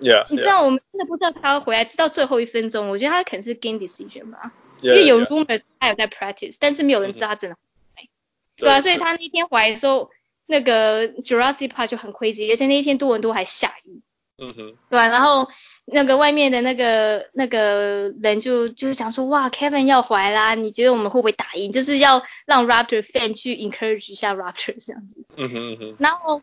[0.00, 7.60] ，Yeah，你知道我们真的不知道他会回来，直到最后一分钟，我觉得他可能是 game decision 吧，yeah, 因为有 rumors 他有在 practice，但是没有人知道他真的回
[7.96, 8.08] 来，嗯、
[8.56, 10.10] 对啊，所以他那天回来的时候，
[10.46, 14.00] 那个 Jurassic Park 就很 crazy，而且那一天多伦多还下雨，
[14.38, 15.48] 嗯哼，对啊，然后
[15.86, 21.72] 那个外面的那个那个人就就是讲说，哇，Kevin 要回来啦，你觉得我们会不会打赢？
[21.72, 26.40] 就是要让 Raptor fan 去 encourage 一下 Raptor 这样子，嗯哼嗯哼，然后。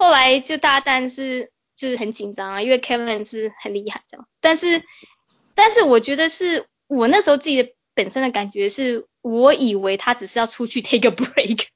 [0.00, 4.28] 后来就大但是就是很紧张啊，因为 Kevin 是很厉害这样。
[4.40, 4.82] 但是，
[5.54, 11.66] 但是我觉得是我那时候自己的本身的感觉是，我以为他只是要出去 take a break。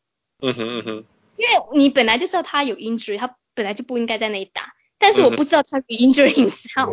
[0.41, 1.05] 嗯哼嗯哼。
[1.37, 4.75] 因为你本来就知道他有 injury，他本来就不应该在那里打。
[4.99, 6.93] 但是我不知道他有 injury himself。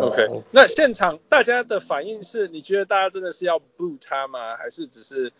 [0.00, 4.56] OK， 那现场大家的反应是，你觉得大家真的是要 boo 他吗？
[4.56, 5.32] 还是只是？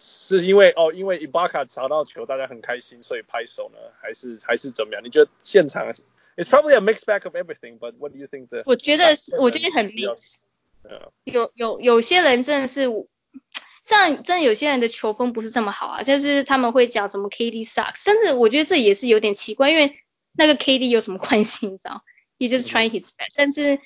[0.00, 3.78] 是因为哦，因为伊巴卡找到球，大家很开心，所以拍手呢？
[4.00, 5.02] 还是还是怎么样？
[5.02, 5.92] 你觉得现场
[6.37, 8.47] ？It's probably a mixed bag of everything, but what do you think?
[8.49, 10.41] The 我觉得是，我觉得很 mix。
[11.23, 12.87] 有有有些人真的是，
[13.83, 19.95] 像真的有些人的球风不是这么好啊，就是他们会讲什么 KD sucks，但是我觉得这也是有点奇怪，因为
[20.33, 21.67] 那个 KD 有什么关系？
[21.67, 22.03] 你知道？
[22.39, 23.79] He just trying his best，甚至。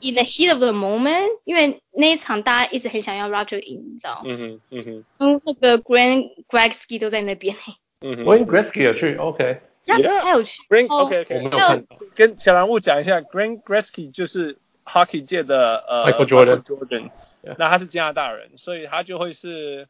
[0.00, 4.26] In the heat of the moment，因为那一场大家一直很想要 Roger 赢，你知道吗？
[4.26, 5.04] 嗯哼，嗯哼。
[5.18, 7.56] 嗯，那个 Grant Gretzky 都在那边。
[8.02, 8.24] 嗯哼。
[8.24, 9.60] Grant Gretzky 有去，OK。
[9.85, 10.43] Yeah，他有。
[10.43, 11.35] Grant，OK，OK。
[11.35, 11.85] 我没有看。
[12.15, 16.61] 跟小人物讲一下，Grant Gretzky 就是 Hockey 界的呃 Michael Jordan。
[16.63, 17.11] Jordan。
[17.57, 19.85] 那他是加拿大人，所以他就会是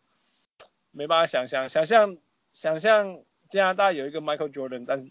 [0.92, 2.18] 没办法想象，想象，
[2.52, 5.08] 想象加拿大有一个 Michael Jordan，但是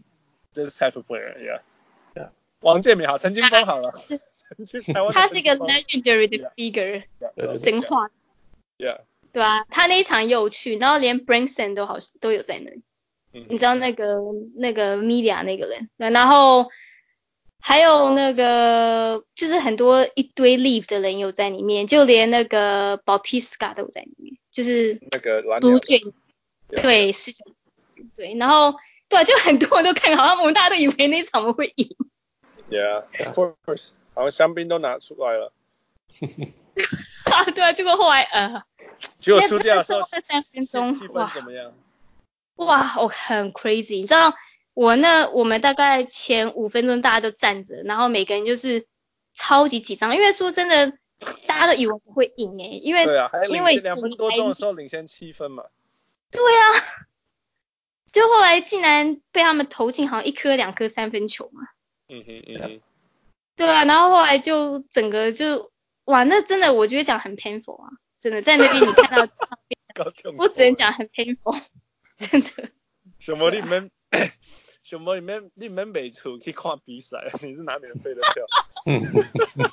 [0.53, 1.61] 这是 type of player，Yeah。
[2.61, 3.92] 王建民好，陈金峰好了。
[5.12, 7.05] 他是一个 legendary 的 figure，
[7.57, 8.11] 神话。
[8.79, 8.99] Yeah，
[9.33, 12.83] 对啊，他那一场又去，然后连 Branson 都好都有在那里。
[13.33, 14.16] 嗯、你知道那个
[14.57, 16.66] 那个 media 那个人，然后
[17.61, 25.79] 还有那个就是很多一堆 leave 的人有在里面，就连那个 Bautista 都有在里面，就是那个蓝鸟。
[26.68, 27.33] 对，是。
[28.16, 28.75] 对，然后
[29.09, 31.88] 对、啊，就很多人都看好像，我们大家都以为那场我们会赢。
[32.71, 33.92] Yeah，of course。
[34.14, 35.53] 好像香槟都拿出来了，
[37.33, 38.62] 啊，对啊，结果后来呃，
[39.21, 41.73] 结果输掉的时候，三分钟气氛怎么样？
[42.57, 44.35] 哇，我很 crazy，你知道
[44.75, 48.87] 我那我们大概前五分钟大家都站着，然后每个人就是
[49.35, 50.93] 超级紧张，因为说真的，
[51.47, 55.65] 大家都以为不会赢诶，因为对啊，还因为两分多钟的时候领先七分嘛，
[56.31, 57.07] 对啊，
[58.12, 61.62] 就后来竟然被他们投进好像一颗两颗三分球嘛，
[62.09, 62.81] 嗯哼嗯哼。
[63.55, 65.71] 对啊，然后后来就整个就
[66.05, 69.33] 哇，那真的我觉得讲很 painful 啊，真的在那边你看到
[70.38, 71.61] 我只能讲很 painful，
[72.30, 72.70] 真的。
[73.18, 73.90] 什么你们
[74.82, 77.18] 什么你们你们没出去看比赛？
[77.42, 78.44] 你是拿免费的票？
[78.87, 79.02] 嗯，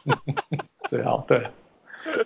[0.90, 1.38] 最好对。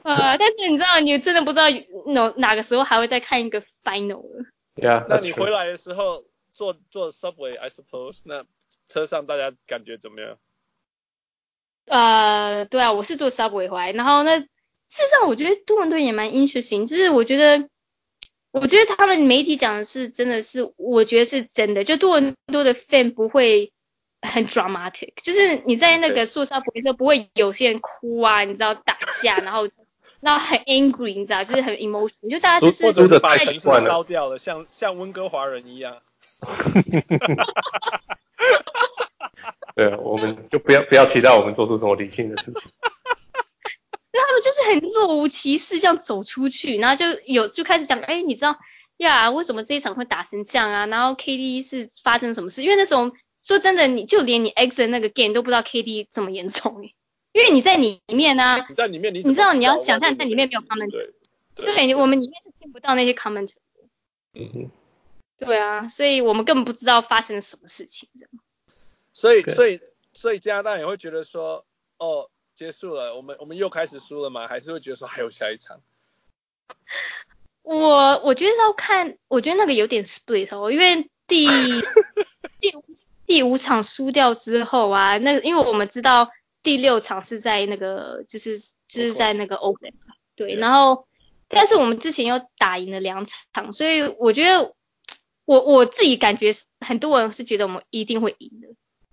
[0.03, 1.65] 啊，但是你知道，你真的不知道
[2.07, 4.45] 哪哪个时候还会再看一个 final 了。
[4.75, 8.43] 对啊，那你回来的时候坐坐 subway，I suppose，那
[8.87, 10.37] 车上大家感觉怎么样？
[11.87, 14.47] 呃，对啊，我是坐 subway 回来，然后那事
[14.87, 17.67] 实上我觉得多伦多也蛮 interesting，就是我觉得，
[18.53, 23.73] 我觉得他们媒体讲的是真的是，我觉得是真的，就多伦多的 fan 不会
[24.21, 29.67] 很 dramatic，就是你在那个坐 subway 的时候不会有些人哭啊，你知道打架，然后
[30.21, 35.97] 然后很 angry，你知道，就是很 emotional，就大家就是或者是把城市烧掉了，像像温哥华人一样。
[39.75, 42.61] 对，我们就不要不要期待我们做出什么理性的事情。
[44.13, 48.55] 那他们就是很若无其事这样走出去，然后就有就开始讲，哎，你知道
[48.97, 50.85] 呀，为什么这一场会打成这样啊？
[50.85, 52.61] 然后 KD 是发生什么事？
[52.63, 53.11] 因为那时候
[53.41, 56.95] 说真的，你就连你 exit 那个 game 都不知道 KD 这么严重诶，
[57.33, 61.13] 因为你在里面啊，你在里面你，你知道你要想象你在里面没有 comment，对，
[61.55, 63.49] 对，对，我们里面是听不到那些 comment。
[64.35, 64.71] 嗯哼。
[65.39, 68.29] 对啊，所以我们根本不知道发生了什么事情，这样。
[69.11, 69.79] 所以，所以，
[70.13, 71.65] 所以加拿大也会觉得说，
[71.97, 74.47] 哦，结束了，我们我们又开始输了吗？
[74.47, 75.79] 还是会觉得说还有下一场？
[77.61, 81.47] 我我觉得要看，我觉得那个有点 split 哦，因为第
[82.59, 82.73] 第
[83.25, 86.29] 第五场输掉之后啊，那因为我们知道
[86.61, 89.93] 第六场是在那个就是就是在那个 Open，
[90.35, 91.07] 对，然后
[91.47, 94.73] 但是我们之前又打赢了两场，所以我觉得
[95.45, 96.51] 我我自己感觉
[96.81, 98.67] 很多人是觉得我们一定会赢的。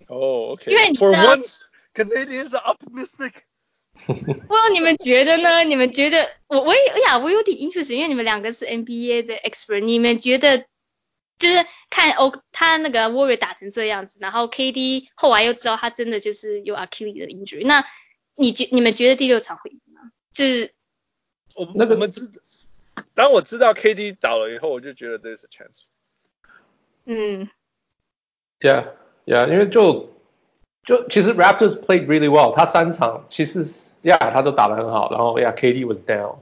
[0.09, 1.61] 哦、oh,，OK，因为你知道 For once,
[1.95, 3.33] Canadians are optimistic。
[4.07, 5.65] 不知道你们觉得呢？
[5.65, 10.59] 你们觉得我我也哎呀，我有点 interesting，因为你们两个是 NBA 的 expert，你们觉得
[11.39, 17.85] 就是看哦，他那个 Warrior 打成这样子，然后 KD 后来又知道他真的就是有 Achilles 的 injury，那
[18.37, 20.13] 你觉你们觉得第六场会赢吗？
[20.33, 20.73] 就是
[21.55, 22.31] 我那个我们知，
[23.15, 25.87] 当我知道 KD 倒了以后，我就觉得 there's a chance。
[27.05, 27.51] 嗯
[28.61, 28.95] ，Yeah。
[29.27, 30.20] Yeah，因为就
[30.90, 33.66] 就其实 Raptors played really well，他三场其实
[34.04, 36.36] Yeah 他都打得很好，然后 Yeah KD was down，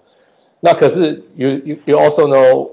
[0.60, 2.72] 那可是 you you you also know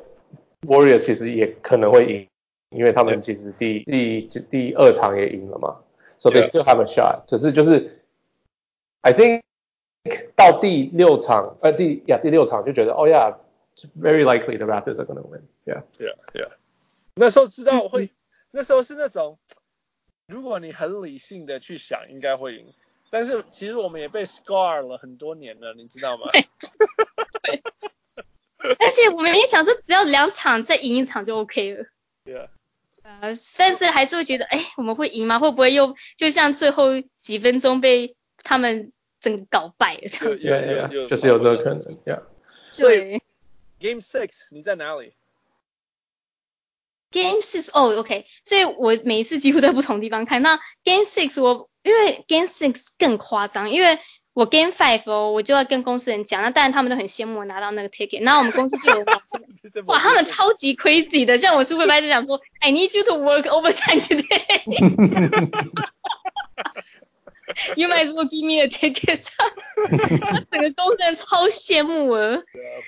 [0.67, 2.27] Warriors 其实也可能会赢，
[2.71, 4.29] 因为他们其实第、yeah.
[4.29, 5.77] 第第二场也赢了嘛，
[6.19, 8.01] so they still have a shot，只是就是
[9.03, 9.43] I think
[10.35, 16.49] 到第六场呃第呀、yeah, 第六场就觉得哦、oh, Yeah，very likely the Raptors are gonna win，Yeah Yeah Yeah，
[17.15, 18.11] 那时候知道会，
[18.51, 19.39] 那时候是那种。
[20.28, 22.66] 如果你很理性的去想，应该会赢。
[23.10, 26.24] 但是其实我们也被 scar 了很多年了，你知道吗？
[27.44, 27.62] 对。
[28.80, 31.86] 而且我们也想说，只要两场再赢一场就 OK 了。
[32.24, 32.48] 对啊。
[33.04, 35.38] 呃，但是还是会觉得，哎，我们会赢吗？
[35.38, 36.90] 会不会又就像最后
[37.22, 40.48] 几分钟被他们整个搞败了这样子？
[40.48, 41.84] 对呀，就是有这个可能。
[42.06, 42.24] Yeah.
[42.76, 43.22] 对。
[43.80, 45.14] Game Six，你在哪里
[47.12, 50.42] ？Game Six 哦，OK，所以我每一次几乎在不同地方看。
[50.42, 53.98] 那 Game Six 我因为 Game Six 更夸张，因为
[54.34, 58.22] 我 Game Five 哦，我就要跟公司人讲，那当然他们都很羡慕我拿到那个 ticket。
[58.24, 59.06] 那我们公司就有
[59.86, 65.22] 哇，他们超级 crazy 的，像我是会不会就讲说，I need you to work overtime today。
[67.78, 69.30] You might as well give me a ticket。
[70.52, 72.44] 整个公司人超羡慕我，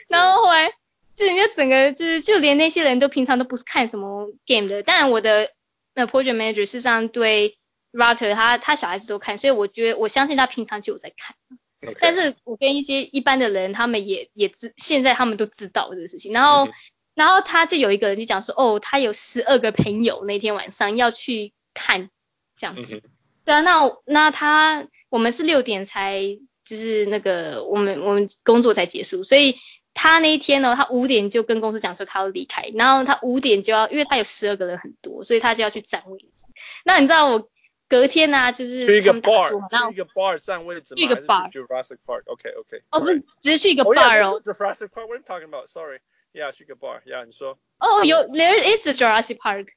[0.10, 0.70] 然后后来。
[1.18, 5.50] 就人家整个就是，就连那些人都平常都不是看什么 game 的，但我的
[5.96, 7.58] 那 project manager 事实上对
[7.92, 11.36] router 他他小孩子都看，所以我觉得我相信他平常就有在看。
[11.82, 11.98] Okay.
[12.00, 16.32] 但是我跟一些一般的人，他们也也知，现在他们都知道这个事情。
[16.32, 16.76] 然后，mm -hmm.
[17.16, 22.12] 然后他就有一个人就讲说，哦，他有十二个朋友那天晚上要去看
[22.56, 22.82] 这样子。
[22.82, 23.04] Mm -hmm.
[23.44, 26.22] 对啊，那那他我们是六点才
[26.64, 29.56] 就是那个我们我们工作才结束，所以。
[30.00, 36.46] 他那一天呢，他五点就跟公司讲说他要离开，然后他五点就要，因为他有十二个人很多，所以他就要去占位置。
[36.86, 37.50] 那你知道我
[37.90, 39.50] 隔天呢、啊，就是去一个 bar，
[39.90, 41.52] 去一个 bar 占位置，去一个 bar。
[41.52, 42.84] Jurassic Park，OK OK。
[42.92, 43.08] 哦不，
[43.42, 44.40] 只是去一个 bar 哦。
[44.44, 47.58] Jurassic Park，what are you talking about？Sorry，yeah，去一个 bar，yeah，你说。
[47.80, 49.70] 哦，有，there is a Jurassic Park。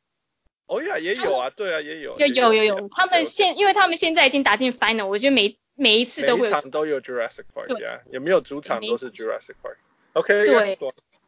[0.66, 2.18] 哦呀，也有啊，对啊，也有。
[2.18, 6.42] 有有有有，他们现，因为他们现在已经打进 final，我觉得每每一次都会。
[6.42, 9.76] 每一场都有 Jurassic Park，yeah，有没有主场都是 Jurassic Park。
[10.14, 10.76] OK，对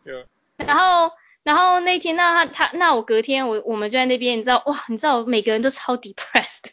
[0.05, 0.25] ，yeah,
[0.57, 1.11] 然后，
[1.45, 6.65] 然后那天，那他，他，那我隔天，我我们就在那边，你知道，哇，你知道，每个人都超 depressed，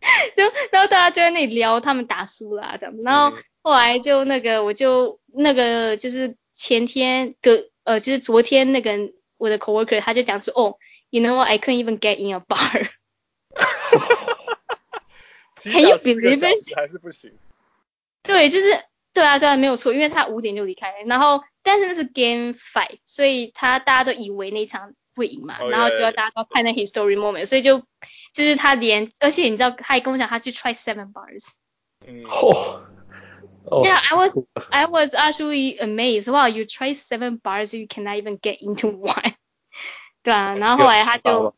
[0.36, 8.92] 就，然后大家就在那里聊他们打输了啊，这样子，然后后来就那个，我就那个就是前天隔，呃，就是昨天那个
[9.38, 10.76] 我的 coworker 他就讲说，哦
[11.10, 12.90] ，you know what, I couldn't even get in a bar，
[15.72, 17.32] 很有比那边还是不行，
[18.22, 18.66] 对，就是。
[19.16, 27.78] 对啊，对啊，没有错，因为他五点就离开，然后但是那是 Game Five，所以他大家都以为那一场会赢嘛，oh, yeah, 然后就要大家都看那 History Moment，、所以就
[28.34, 31.52] 就是他连，而且你知道，他还跟我讲他去 try seven bars。
[32.28, 32.82] 哦、
[33.64, 33.86] oh.
[33.86, 34.36] Yeah, I was
[34.68, 36.30] I was actually amazed.
[36.30, 39.32] Wow, you try seven bars, you cannot even get into one.
[40.22, 41.54] 对啊，然后后来他就，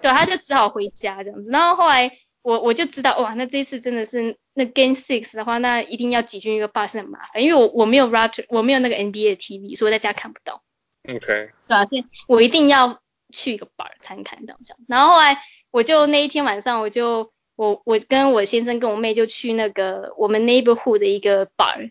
[0.00, 2.10] 对，他就只好回家这样子，然后后来。
[2.44, 10.62] 我我就知道哇，那这一次真的是那 Game Six 的话，那一定要挤进一个 bar 是很麻烦，因为我我没有 Raptor，我没有那个 NBA 的 TV，所以我在家看不到。
[11.08, 11.26] OK。
[11.26, 13.00] 对啊，所以我一定要
[13.32, 14.78] 去一个 bar 才能看到这样。
[14.86, 15.38] 然后后来
[15.70, 21.90] 我就那一天晚上，我就我我跟我先生跟我妹就去那个我们 neighborhood 的一个 bar，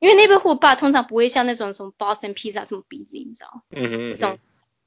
[0.00, 3.62] 因为 neighborhood bar 通常不会像那种什么 Boston Pizza 这么 busy，你知道？
[3.70, 4.14] 嗯哼，嗯哼。
[4.14, 4.38] 这种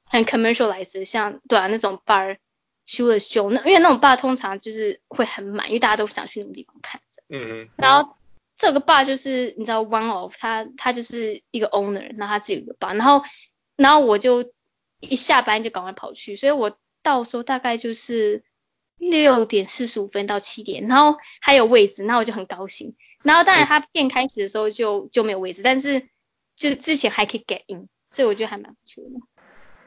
[0.04, 2.36] 很 commercialized，像对啊那种 bar。
[2.88, 6.98] 修了修，那因为那种 bar 通常就是会很满，因为大家都想去那种地方看。
[7.28, 7.68] 嗯嗯。
[7.76, 8.16] 然后
[8.56, 13.22] 这个 bar 就是你知道，one of 他他就是一个 owner，然后他自己有个 bar，然后
[13.76, 14.52] 然后我就
[15.00, 18.42] 一下班就赶快跑去，所以我到时候大概就是
[18.96, 22.96] 六点四十五分到七点，然后还有位置，那我就很高兴。
[23.22, 26.00] 然后当然他片开始的时候就就没有位置，但是
[26.56, 29.20] 就是之前还可以 get in，所以我觉得还蛮不错的。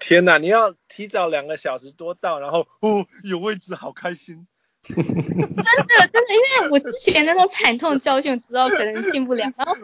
[0.01, 4.47] 天哪，你要提早两个小时多到，然后哦有位置，好开心。
[4.81, 9.43] 真的真的，因为我之前那种惨痛教训，知道可能进不了。
[9.55, 9.75] 然后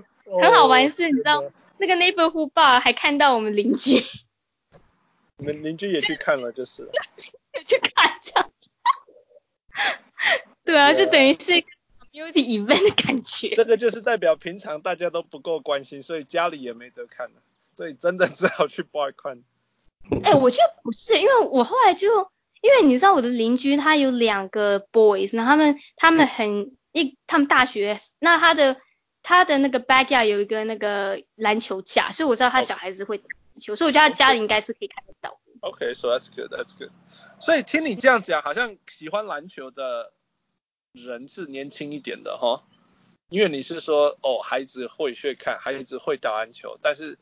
[0.41, 1.43] 很好玩是，你知道
[1.77, 4.03] 那个 neighborhood bar 还看到我们邻居，
[5.37, 6.91] 你们邻居也去看了，就是了。
[7.53, 8.69] 也去看这样子。
[10.63, 11.67] 对啊，就等于是一个
[12.11, 13.55] community event 的感觉。
[13.55, 17.41] 这个就是代表平常大家都不够关心，所以家里也没得看了，
[17.75, 19.43] 所以真的只好去 bar 看。
[20.23, 22.29] 哎、我觉得不是，因为我后来就。
[22.59, 28.75] 因为你知道我的邻居他有两个 boys，然后他们他们很一他们大学，那他的
[29.21, 35.39] 他的那个 backyard 有一个那个篮球架，所以我知道他小孩子会打篮球所以我觉得他家里应该是可以看得到。
[35.61, 36.89] OK，so that's good，that's good。
[37.39, 40.11] 所以听你这样讲，好像喜欢篮球的
[40.93, 42.63] 人是年轻一点的哈，
[43.29, 47.17] 因为你是说哦，孩子会去看，孩子会打篮球，但是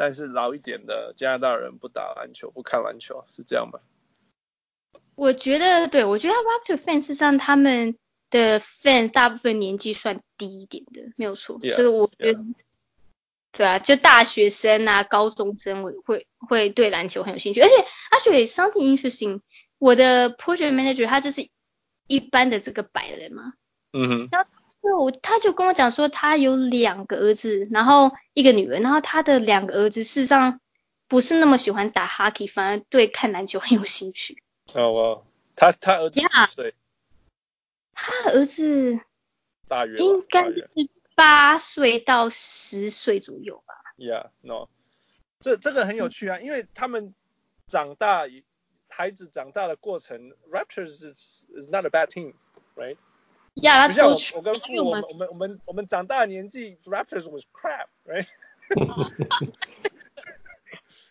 [0.00, 3.78] 但是老一点的加拿大人不打篮球，不看篮球，是这样吗？
[5.14, 7.94] 我觉得，对，我觉得 Raptor fans 上他们
[8.30, 11.60] 的 fans 大部分年纪算低一点的，没有错。
[11.60, 12.40] Yeah, 这个我觉得.
[13.52, 17.60] 对啊，就大学生啊、高中生我会会对篮球很有兴趣。
[17.60, 17.74] 而且
[18.10, 19.42] ，actually something interesting，
[19.78, 21.46] 我的 project manager 他就是
[22.06, 23.52] 一般的这个白人嘛，
[23.92, 24.48] 嗯哼，然后
[25.22, 30.60] 他就跟我讲说，他有两个儿子，然后一个女儿，然后他的两个儿子事实上
[31.08, 34.42] 不是那么喜欢打 hockey，反而对看篮球很有兴趣。
[34.74, 35.24] 哦，哦，
[35.54, 36.74] 他他儿子几岁？
[37.92, 38.98] 他儿子
[39.68, 40.66] 大约应该是
[41.14, 43.74] 八岁到十岁左右吧。
[43.98, 44.68] Yeah，no，
[45.40, 47.14] 这这个很有趣啊，因为他们
[47.66, 48.22] 长大，
[48.88, 52.96] 孩子长大的过程，Raptors is is not a bad team，right？
[53.54, 58.26] 呀，他我我跟父我们我们我们我们长大的年纪，Raptors was crap，right？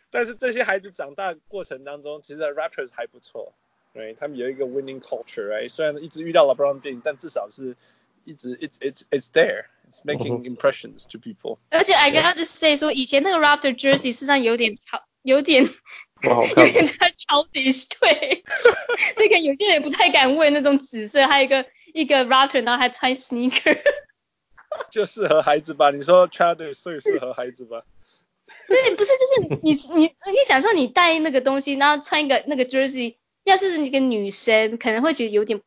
[0.10, 3.54] 但是这些孩子长大过程当中，其实 Raptors 还不错
[3.94, 4.16] ，right？
[4.16, 5.70] 他们有一个 winning culture，right？
[5.70, 7.76] 虽然一直遇到了 Brown James，但至少是
[8.24, 11.60] 一直 it's it's it's there，it's making impressions to people。
[11.70, 18.44] 而且 I gotta say 说，以前那个 Raptor jersey 事实上有点好，有点有点太 childish，对，
[19.16, 21.64] 这个有些人不太敢问那种紫色，还有一个
[22.00, 23.80] 一个 Raptor，然后还穿 sneaker，
[24.92, 25.92] 就适合孩子吧？
[25.92, 27.84] 你说 childish 最适合孩子吧？
[28.68, 35.62] 对，不是，就是你你你想说你带那个东西，然后穿一个那个 jersey，要是一个女生可能会觉得有点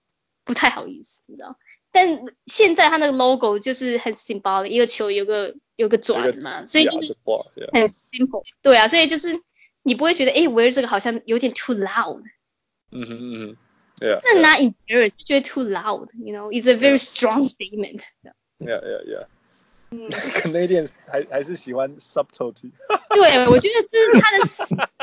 [0.44, 1.56] 不太好意思，你知道？
[1.92, 7.14] 但现在它那个 logo 就是很 symbolic，一个球有个有个爪子嘛，所以就是
[7.72, 8.42] 很 simple。
[8.62, 9.40] 对啊，所以就是
[9.82, 12.22] 你不会觉得哎，围着这个好像有点 too loud。
[12.90, 13.56] 嗯哼嗯哼，
[14.01, 14.19] 对啊。
[14.23, 19.27] 那拿 embarrass 就觉得 too loud，you know，it's a very strong statement。Yeah yeah yeah。
[19.89, 22.71] 嗯，Canadian 还还是喜欢 subtlety。
[23.09, 24.39] 对，我觉得这是他的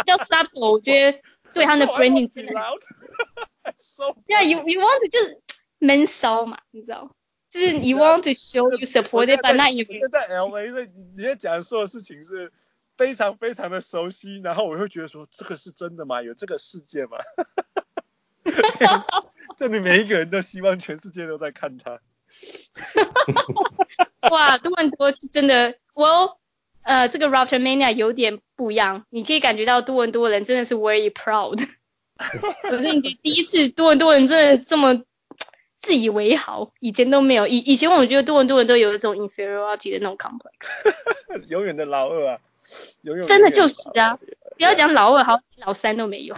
[0.05, 1.19] 叫 subtle，我觉得
[1.55, 2.53] 对他的 branding 真的。
[4.27, 5.41] Yeah, you you want to 就是
[5.79, 7.11] 闷骚嘛，你知道？
[7.49, 12.53] 就是 you want to show you support it，但那也不是在 LA，所以你在讲说的事情是
[12.99, 16.21] 非常非常的熟悉，然后我会觉得说这个是真的吗？
[16.21, 17.17] 有这个世界吗？
[19.58, 22.00] 这里每一个人都希望全世界都在看他。
[24.30, 26.38] 哇，多伦多真的，我
[26.84, 31.68] 呃，这个 Raptor Mania 有点不一样，你可以感觉到多伦多人真的是 very proud。
[32.70, 35.02] 可是你第一次多伦多人真的这么
[35.78, 41.48] 自以为好，以前都没有，以以前我觉得多伦多人都有一种 inferiority 的那种 complex。
[41.48, 42.40] 永远的老二啊，
[43.04, 44.18] 永远真的就是啊，
[44.58, 46.36] 不要讲老二，好，老三都没有。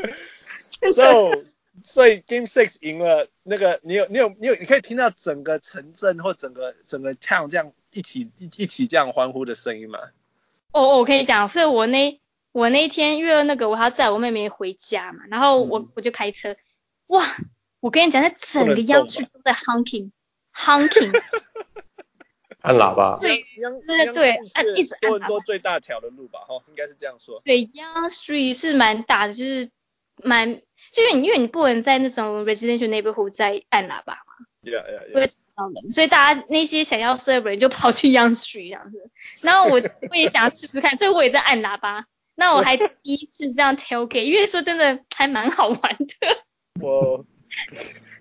[0.92, 1.44] So
[1.82, 9.98] 所以 Game Six 赢了，那个你有你有你有你可以听到整个城镇或整个整个 town 这样一起一一起这样欢呼的声音吗？
[10.72, 12.20] 哦哦，我可以讲，所以我那
[12.52, 16.54] 我那一天因为那个我还要载我妹妹回家嘛，然后我、嗯、我就开车，
[17.06, 17.24] 哇，
[17.80, 20.10] 我跟你讲，那整个央视都在 honking
[20.54, 21.22] honking，
[22.60, 23.42] 按喇叭，对
[23.86, 27.40] 对对，按一直按多伦多最大条的路吧，哈，应该是这样说。
[27.44, 29.68] 对，Yonge Street 是蛮大的，就是
[30.24, 30.60] 蛮。
[30.92, 34.34] 就是你，因为你不能在那种 residential neighborhood 在按喇叭嘛.
[35.12, 39.10] 不会吵到人，所以大家那些想要 celebrate 就跑去 Yonge Street 这样子。
[39.40, 42.04] 然后我我也想要试试看，所以我也在按喇叭。
[42.34, 46.44] 那我还第一次这样 tailgate，因为说真的还蛮好玩的。
[46.80, 47.24] 我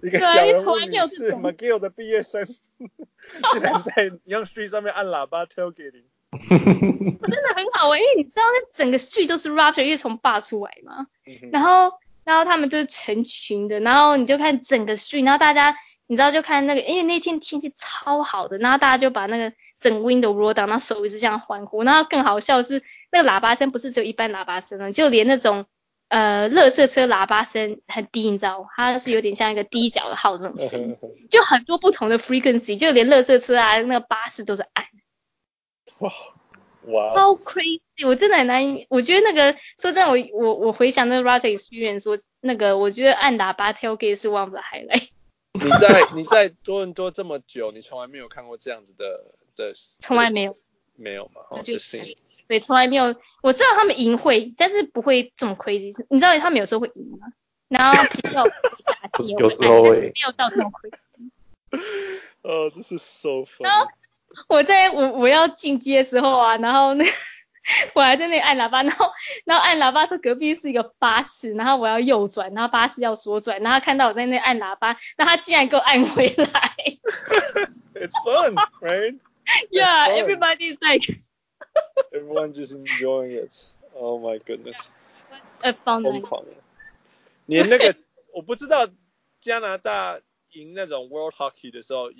[0.04, 6.04] 一个小人物女士，McGill 的毕业生，竟然在 Yonge Street 上面按喇叭 tailgating。
[6.50, 11.08] 真的很好玩，因为你知道那整个 street 都是 Raptor，因为从坝出来嘛。
[11.52, 11.92] 然后，
[12.24, 15.76] 然后他们就是成群的，然后你就看整个 street，然后大家
[16.08, 21.84] 你知道就看那个，因为那天天气超好的，然后大家就把那个整个 window roll down，然后手一直这样欢呼。
[21.84, 25.66] 然后更好笑的是，那个喇叭声不是只有一般喇叭声了，就连那种
[26.10, 28.68] 呃，乐色车喇叭声很低，你知道吗？
[28.76, 30.96] 它是有点像一个低脚的号的那种声，
[31.30, 34.86] 就很多不同的 frequency，就连乐色车啊，那个巴士都是按。
[36.00, 36.14] 哇
[36.84, 38.08] 哇，超 crazy！
[38.08, 45.10] 我真的很难，我觉得那个说真的，我我我回想那个 Raptor experience，说那个我觉得按喇叭 tailgate 是 one of the highlight。
[45.54, 49.26] 你在你在多伦多这么久，你从来没有看过这样子的
[49.56, 49.74] 的？
[50.00, 50.58] 从来没有，
[50.96, 51.42] 没有嘛？
[51.50, 52.02] 哦，就是
[52.48, 53.14] 对，从来没有。
[53.42, 55.94] 我知道他们赢会，但是不会这么 crazy。
[56.10, 57.28] 你知道他们有时候会赢吗？
[57.68, 61.30] 然后比较打 击，有时候会，没有到这么 crazy。
[62.42, 63.66] 哦，这是 so fun。
[64.48, 67.06] 我在我我要进阶的时候啊，然后那
[67.94, 69.12] 我还在那里按喇叭，然后
[69.46, 76.76] 然后按喇叭说隔壁是一个巴士，然后我要右转，然后巴士要左转，然后看到我在那里按喇叭，那他竟然给我按回来。
[77.94, 79.20] It's fun, right?
[79.72, 80.16] Yeah, fun.
[80.16, 81.06] everybody's like.
[82.14, 83.56] Everyone just enjoying it.
[83.94, 84.90] Oh my goodness.
[85.62, 86.44] 呃，疯狂。
[87.46, 87.96] 连那个
[88.32, 88.88] 我不知道
[89.42, 90.20] 加拿大
[90.52, 92.12] 赢那种 World Hockey 的时候。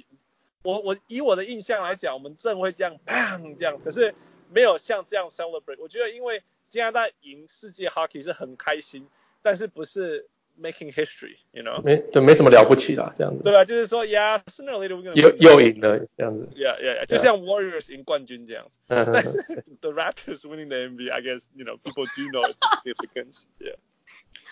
[0.63, 4.15] 我我以我的印象来讲，我们正会这样砰这样，可是
[4.51, 5.77] 没有像这样 celebrate。
[5.79, 9.07] 我觉得因为加拿大赢世界 hockey 是很开心，
[9.43, 10.27] 但是不是
[10.59, 11.83] making history，you know？
[11.83, 13.43] 没就没什么了不起啦，这样子。
[13.43, 13.65] 对吧？
[13.65, 16.49] 就是说，yeah，sooner or later 又又赢了这样子。
[16.57, 18.79] Yeah yeah，yeah 就像 Warriors 赢冠军这样子。
[18.89, 19.11] Yeah.
[19.13, 19.43] 但是
[19.81, 23.77] the Raptors winning the NBA，I guess you know people do know its significance。Yeah。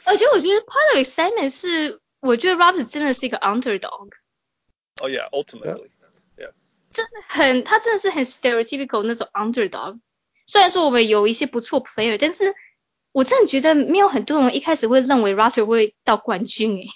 [0.04, 5.88] 而且我觉得 part of excitement 是，我觉得 Raptors 真的是一个 underdog。Oh yeah，ultimately。
[6.91, 9.99] 真的很，他真的是很 stereotypical 那种 underdog。
[10.45, 12.55] 虽然说我们有一些不错 player，但是
[13.11, 16.87] 我真的觉得没有很多人一开始会认为 Raptor 会到冠军诶。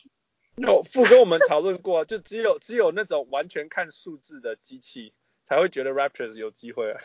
[0.55, 5.13] 有副跟我们讨论过，就只有只有那种完全看数字的机器
[5.43, 6.99] 才会觉得 Raptors 有机会啊。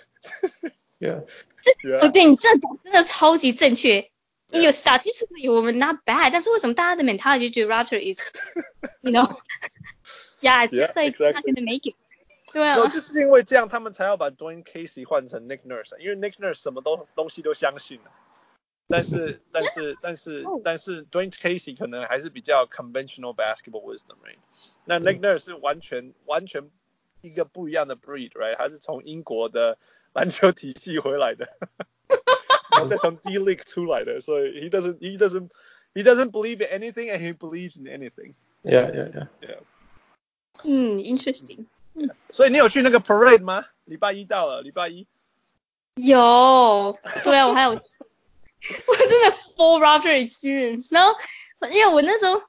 [1.00, 1.24] yeah，
[1.62, 4.10] 这对你这讲真的超级正确。
[4.48, 11.96] 你有 statistically 我们 not bad，但是为什么大家的 mentality 就觉得 Raptor is，you know，yeah，it's like not gonna make it。
[12.53, 18.11] 对啊，就是因为这样，他们才要把 Dwayne Casey 换成 Nick Nurse，因为 Nick Nurse 什么都东西都相信了，
[18.87, 24.35] 但是但是但是但是 Dwayne Casey 可能还是比较 conventional basketball wisdom，right？
[24.83, 26.69] 那 Nick Nurse 是完全完全
[27.21, 28.55] 一个不一样的 breed，right？
[28.57, 29.77] 他是从英国的
[30.13, 31.47] 篮球体系回来的，
[32.71, 35.49] 然后再从 D League 出来的，所以 he doesn't he doesn't
[35.93, 39.57] he doesn't believe in anything and he believes in anything。Yeah, yeah, yeah, yeah.
[40.63, 41.67] 嗯，interesting。
[42.30, 43.64] 所以你有去那个 parade 吗？
[43.86, 45.06] 礼拜一到了，礼拜一
[45.94, 47.76] 有，对啊，我还有，我
[48.96, 50.88] 真的 full Raptor experience。
[50.92, 51.14] 然后，
[51.70, 52.42] 因为我那时候，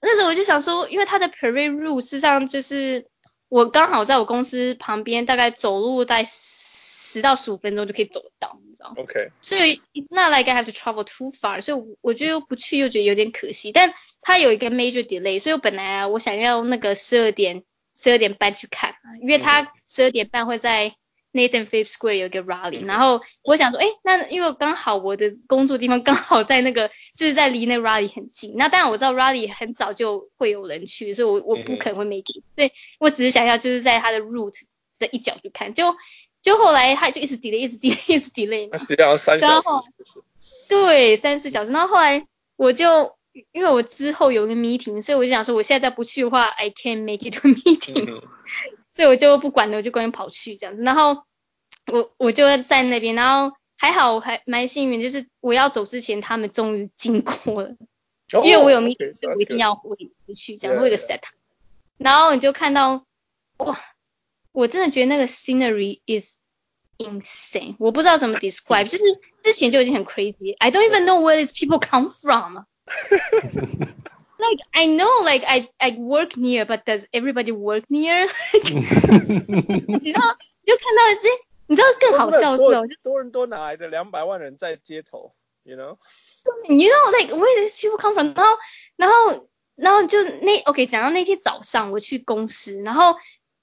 [0.00, 3.06] 那时候我就想说，因为他的 parade route 实际上就是
[3.48, 9.30] 我刚好在我公司旁边，大概走路大概十到十五分钟就可以走得到，你知道吗？OK。
[9.40, 9.80] 所以
[10.10, 13.72] 那 like I have to travel too far，所以我觉得又不去又觉得有点可惜。
[13.72, 17.62] 但他有一个 major delay，所以我本来啊，我想要那个十二点。
[17.96, 20.94] 十二点半去看，因为他十二点半会在
[21.32, 28.54] Nathan Phillips Square 有一个 rally，然后我想说，哎，那因为刚好我的工作地方刚好在那个，就是在离那 rally 很近。
[28.56, 34.60] 那当然我知道 rally 很早就会有人去，所以我我不可能会 make it，所以我只是想要就是在他的 route
[34.98, 35.72] 的一角去看。
[35.72, 35.94] 就
[36.42, 38.78] 就后来他就一直 delay，一直 delay，一直 delay 嘛。
[38.86, 40.22] delay 三小时。
[40.68, 41.72] 对，三四小时。
[41.72, 42.26] 然后后来
[42.56, 43.16] 我就。
[43.52, 48.22] 因为我之后有个 meeting，所以我就想说，我现在再不去的话，I can't make it to meeting，、嗯、
[48.92, 50.82] 所以我就不管了，我就赶紧跑去这样子。
[50.82, 51.22] 然后
[51.90, 57.68] 我我就在那边，然后还好我还蛮幸运，就是我要走之前，他们终于经过了，
[58.34, 61.20] 哦、因为我有 meeting，、哦、所以我一定要回回去这样，我有个 set。
[61.98, 63.04] 然后你就看到，
[63.58, 63.78] 哇，
[64.52, 66.36] 我真的觉得那个 scenery is
[66.98, 69.04] insane，我不知道怎么 describe，就是
[69.42, 72.64] 之前就已经很 crazy，I don't even know where these people come from。
[74.37, 78.29] like I know, like I I work near, but does everybody work near?
[79.99, 81.27] 你知道，就看到的是，
[81.67, 85.33] 你知道更好笑的是哦，就多伦多哪来的两百万人在街头？
[85.63, 85.97] You know?
[86.69, 88.33] You know, like where these people come from？
[88.35, 88.57] 然后，
[88.95, 93.15] 然后，然后就那 OK，讲到那天早上我去公司，然后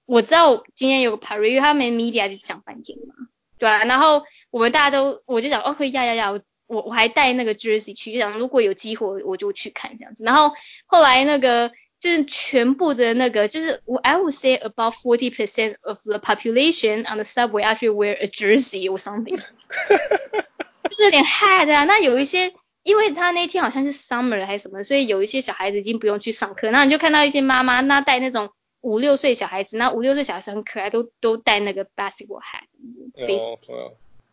[0.05, 3.14] 我知道今天有个 parade，因为他们 media 就讲半天嘛，
[3.59, 6.31] 对啊，然后我们大家都，我就讲，OK，呀呀呀。
[6.31, 10.24] 我 我我还带那个 jersey 去，就想如果有机会我就去看这样子。
[10.24, 10.51] 然后
[10.86, 18.28] 后来那个就是全部的那个，就是 I would say about forty percent of the population on the subway actually wear a
[18.28, 19.36] jersey or something，
[20.89, 21.86] 就是有点 hat 啊。
[21.86, 22.53] 那有一些，
[22.84, 28.49] 因为他那天好像是 summer 还是什么，所以有一些小孩子已经不用去上课，那你就看到一些妈妈那带那种
[28.82, 32.63] 五六岁小孩子，那五六岁小孩子很可爱，都都戴那个 basketball hat，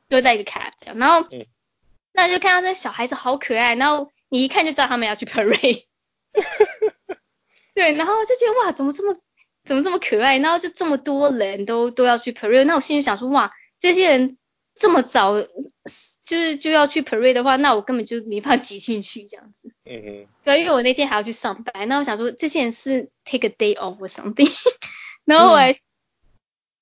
[0.08, 1.44] 都戴一个 cap，然后，嗯、
[2.16, 5.84] 那就看到这小孩子好可爱，然后你一看就知道他们要去 parade。
[7.74, 9.20] 对，然后就觉得哇，怎么这么
[9.64, 10.38] 怎么这么可爱？
[10.38, 14.38] 然后就这么多人都都要去 parade，那我心里想说哇，这些人
[14.74, 15.34] 这么早
[16.24, 19.70] 就是就要去 parade 的话，那我根本就没法挤进去这样子。
[19.84, 20.26] 嗯哼。
[20.42, 24.50] 对，因为我那天还要去上班，那我想说这些人是 take a day off or something，
[25.26, 25.74] 然后我还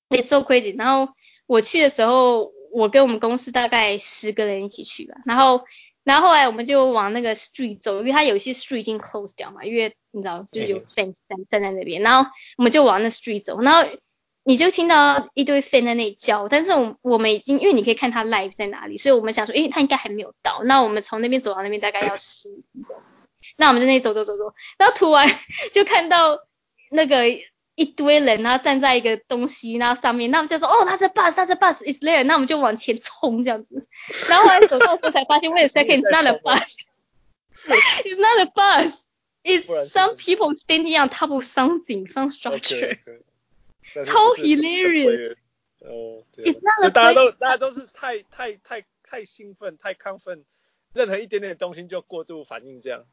[0.09, 0.77] it's so crazy。
[0.77, 1.13] 然后
[1.45, 5.61] 我去的时候，我跟我们公司大概十个人一起去吧，然后。
[6.05, 11.99] 然后后来我们就往那个 street 走，因为它有一些 street 已经 close 掉嘛，因为你知道就是有 fans 站站在那边。
[12.03, 13.89] 然后我们就往那 street 走，然后
[14.43, 20.61] 你就听到一堆 fan 在那里叫，但是我我们已经因为你可以看他 live 在哪里，所以我们想说，诶，他应该还没有到。
[20.65, 22.95] 那我们从那边走到那边大概要 十分钟。
[23.57, 24.43] 那我们在那里走走走走，
[24.77, 25.27] 然后突然
[25.73, 26.37] 就看到
[26.91, 27.23] 那个。
[27.75, 33.85] 一堆人，然后站在一个东西，然后上面，那我们就说，哦，他是 bus，他是 bus is there，那我们就往前冲这样子，
[34.29, 42.31] 然后后来走到时候才发现，wait a second，it's not a bus，it's not a bus，it's some people standing on top of something，some
[42.31, 42.97] structure，
[44.05, 45.35] 超 hilarious，
[45.79, 50.45] 哦，对，就大家都大家都是太太太太兴奋，太亢奋，
[50.93, 53.03] 任何一点点东西就过度反应这样。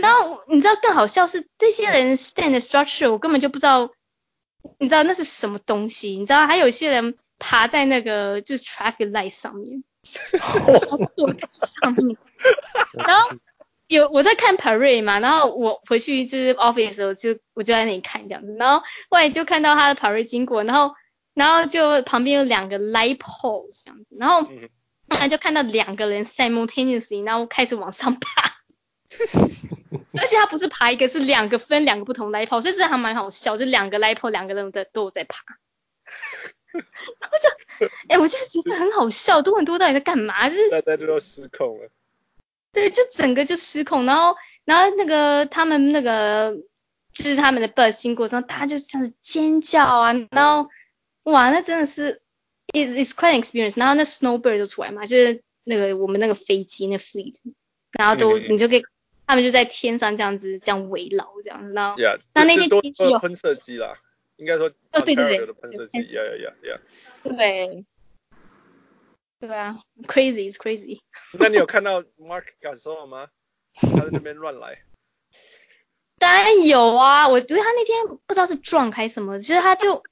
[0.00, 3.88] 然后你知道更好笑是这些人 stand structure，我根本就不知道，
[4.78, 6.16] 你知道那是什么东西？
[6.16, 9.84] 你知道还有一些人爬在那个就是 traffic light 上面，
[11.16, 11.48] 坐在
[11.82, 12.16] 上面。
[13.06, 13.30] 然后
[13.86, 20.92] 有我在看 parade 嘛，然后我回去就是 office 的时候就我就在那里看这样子，然后后来就看到他的 parade 经过，然后
[21.34, 28.53] 然后就旁边有两个 light poles 这样子，然后后来就看到两个人 simultaneously，然后开始往上爬。
[30.18, 35.44] 而且他不是爬一个，是两个分两个不同 light pole，所以是还蛮好笑，就两个 light pole，两个人的都有在爬。
[36.74, 36.78] 我
[37.38, 40.48] 就，哎、欸，我就是觉得很好笑，多很多到底在干嘛？
[40.48, 41.88] 就是大家都要失控了。
[42.72, 44.34] 对，就整个就失控，然后，
[44.64, 46.52] 然后那个他们那个
[47.12, 50.68] 就是他们的 bus 经过之后，大家就这样子尖叫啊，然后
[51.24, 52.20] 哇，那真的是
[52.72, 53.78] is is quite an experience。
[53.78, 57.36] 然后那 snowbird 就出来嘛，就是那个我们那个飞机那 fleet，
[57.92, 58.84] 然后都、嗯、你就可以。
[59.26, 63.94] 他们就在天上这样子这样围绕这样，然后 yeah, 那那天天气有喷射机啦，
[64.36, 66.80] 应该说哦对对对，喷射机呀呀呀呀，
[67.22, 67.84] 对，
[69.40, 71.00] 对啊，crazy is crazy。
[71.38, 73.28] 那你有看到 Mark Gasol 吗？
[73.74, 74.78] 他在那边乱来。
[76.18, 80.02] 当然有啊，我觉得他那天不知道是撞开什么，其实他就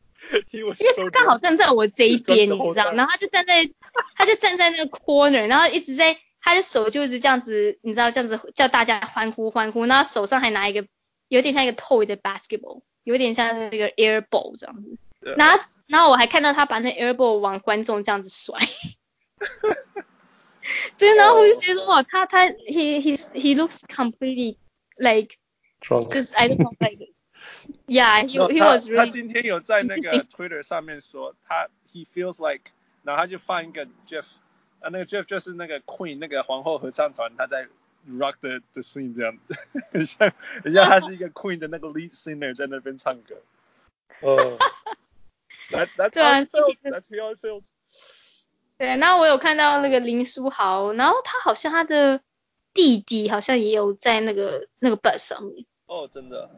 [0.50, 3.70] 因为他刚好站在我这一边，你知道，然后他就站在
[4.16, 6.18] 他就站在那个 corner，然后一直在。
[6.44, 10.86] 他的手就是这样子，你知道这样子叫大家欢呼欢呼，然后手上还拿一个
[11.28, 14.94] 有点像一个 toy 的 basketball，有点像那个 air ball 这样子。
[15.38, 18.58] 然后然后我还看到他把那 air ball 往观众这样子甩。
[20.98, 24.58] 对，然后我就觉得哇，他他 he he he looks completely
[24.98, 25.36] like
[25.80, 27.08] just I don't know like
[27.86, 28.96] yeah he he was really。
[28.98, 32.64] 他今天有在那个 Twitter 上面说他 he feels like，
[33.02, 34.26] 然后他就放一个 Jeff。
[34.84, 37.66] 啊，那个 Jeff 就是那个 Queen 那个皇后合唱团，他在
[38.06, 39.56] rock the the scene 这样子，
[39.90, 40.30] 很像
[40.62, 43.34] 很像他是一个 Queen 的那个 lead singer 在那边唱歌。
[44.20, 44.58] 哦
[45.70, 46.76] ，That That's how it feels.
[46.82, 47.64] That's how it feels.
[48.76, 52.20] 对，那我有看到那个林书豪，然后他好像他的
[52.74, 55.64] 弟弟好像也有在那个那个 bus 上面。
[55.86, 56.50] 哦，真的。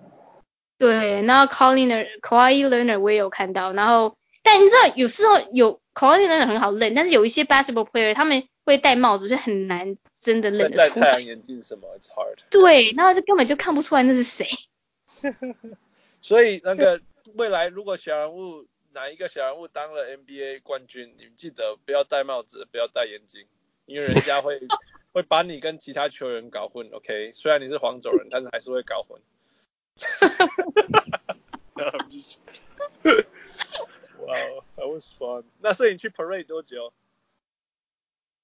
[0.78, 5.80] 对，然后 Kawhi Leonard 我也有看到，然后但你知道有时候有。
[5.96, 11.06] Kawhi 真的很好认，但是有一些 basketball player 他们会戴帽子，就很难真的认得出来。
[11.06, 12.40] 戴太阳眼镜什么？It's hard。
[12.50, 14.46] 对，然后就根本就看不出来那是谁。
[16.20, 17.00] 所以那个
[17.34, 23.46] 未来如果小人物哪一个小人物当了 NBA 冠军，你们记得不要戴帽子，不要戴眼镜，
[23.86, 24.60] 因为人家会
[25.12, 26.86] 会把你跟其他球员搞混。
[26.92, 29.18] OK，虽然你是黄种人，但是还是会搞混。
[34.26, 35.44] 哇哦，that was fun。
[35.60, 36.92] 那所以你去 parade 多久？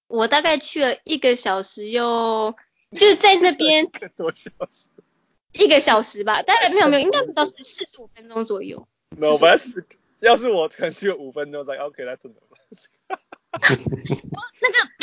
[0.06, 2.54] 我大概去了一个小时哟，
[2.92, 4.88] 就是在那边 多小时？
[5.52, 8.86] 一个小时吧，大概没有没有，应该不到四十五分钟左右。
[9.16, 9.84] No，but
[10.20, 11.76] 要是我可能只有五分钟在。
[11.76, 12.86] OK，that's enough。
[13.60, 15.01] 那个，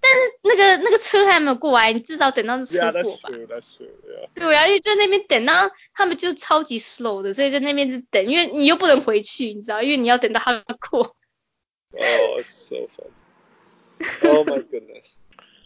[0.00, 3.30] 但但是那个那个车还没有过来，你至少等到车过吧。
[3.30, 4.28] Yeah, that's true, yeah.
[4.34, 11.14] 对啊，因为在那边等到他们就超级 slow 的，所以在那边是等，因为你又不能回去，你知道，因为你要等到他过。
[11.92, 13.10] Oh, so fun!
[14.22, 15.14] Oh my goodness!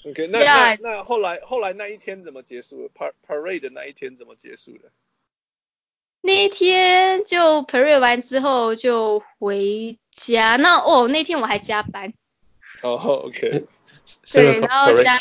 [0.05, 4.91] OK，那.那那后来后来那一天怎么结束？Par parade 的那一天怎么结束的？
[6.23, 10.57] 那一天就 parade 完之后就回家。
[10.57, 12.13] 那哦，那天我还加班。
[12.83, 13.65] 哦、oh,，OK。
[14.33, 15.19] 对，然后加。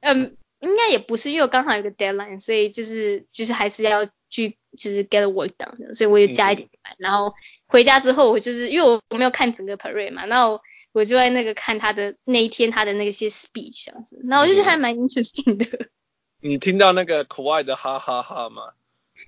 [0.00, 6.92] 嗯，应该也不是，因为我刚好有个 deadline，所以就是就是还是要去就是 get work done 的，所以我就加一点班。
[6.92, 7.32] 嗯、然后
[7.66, 10.60] 回家之后，我就是因为我我没有看整个 parade 嘛，然后
[10.92, 15.88] 我就在那个看他的那一天他的那些 speech 这样子，然后我就觉得还蛮 interesting 的。
[16.40, 18.62] 你听到那个 Kawhi 的哈哈哈吗？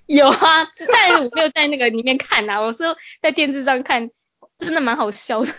[0.05, 2.83] 有啊，但是我没有在那个里面看啊，我是
[3.19, 4.07] 在电视上看，
[4.59, 5.51] 真的蛮好笑的。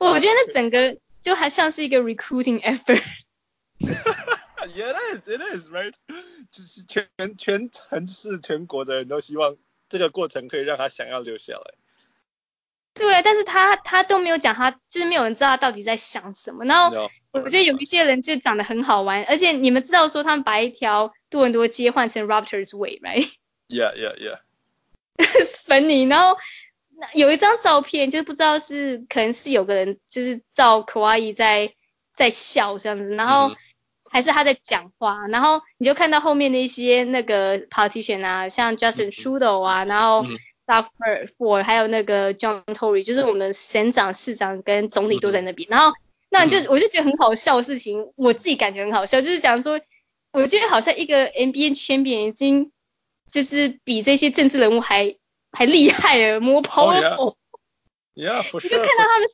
[0.08, 3.02] 我觉得那整个就还像是一个 recruiting effort。
[4.74, 5.92] Yeah, it is, it is, right?
[6.50, 9.56] 就是全全城市全国的人都希望
[9.88, 11.74] 这个过程可以让他想要留下来。
[12.94, 16.64] 对，但是他他都没有讲，他就是没有人知道他到底在想什么。
[16.64, 24.38] 然后我觉得有一些人就长得很好玩，而且你们知道说他们把一条多伦多街换成 Raptors Way，right？Yeah, yeah, yeah.
[25.16, 26.08] It's funny.
[26.08, 26.38] 然后。
[27.14, 31.72] 有一张照片，就是不知道是可能是有个人就是照 Kawhi 在
[32.14, 33.50] 在笑这样子，然后
[34.10, 40.24] 还是他在讲话，然后你就看到后面的一些那个 politician 啊，像 Justin Trudeau 啊，然后
[40.66, 40.86] Doug
[41.38, 45.92] Ford 还有那个 John Tory，就是我们省长、市长跟总理都在那边，然后
[46.28, 49.80] 那你就我就觉得很好笑的事情，我自己感觉很好笑，就是讲说，
[50.32, 52.70] 我觉得好像一个 NBA champion 已经
[53.30, 55.16] 就是比这些政治人物还。
[55.52, 57.36] 还厉害了，摸跑哦
[58.14, 58.62] ，Yeah, for sure.
[58.62, 59.28] 你就看到他们，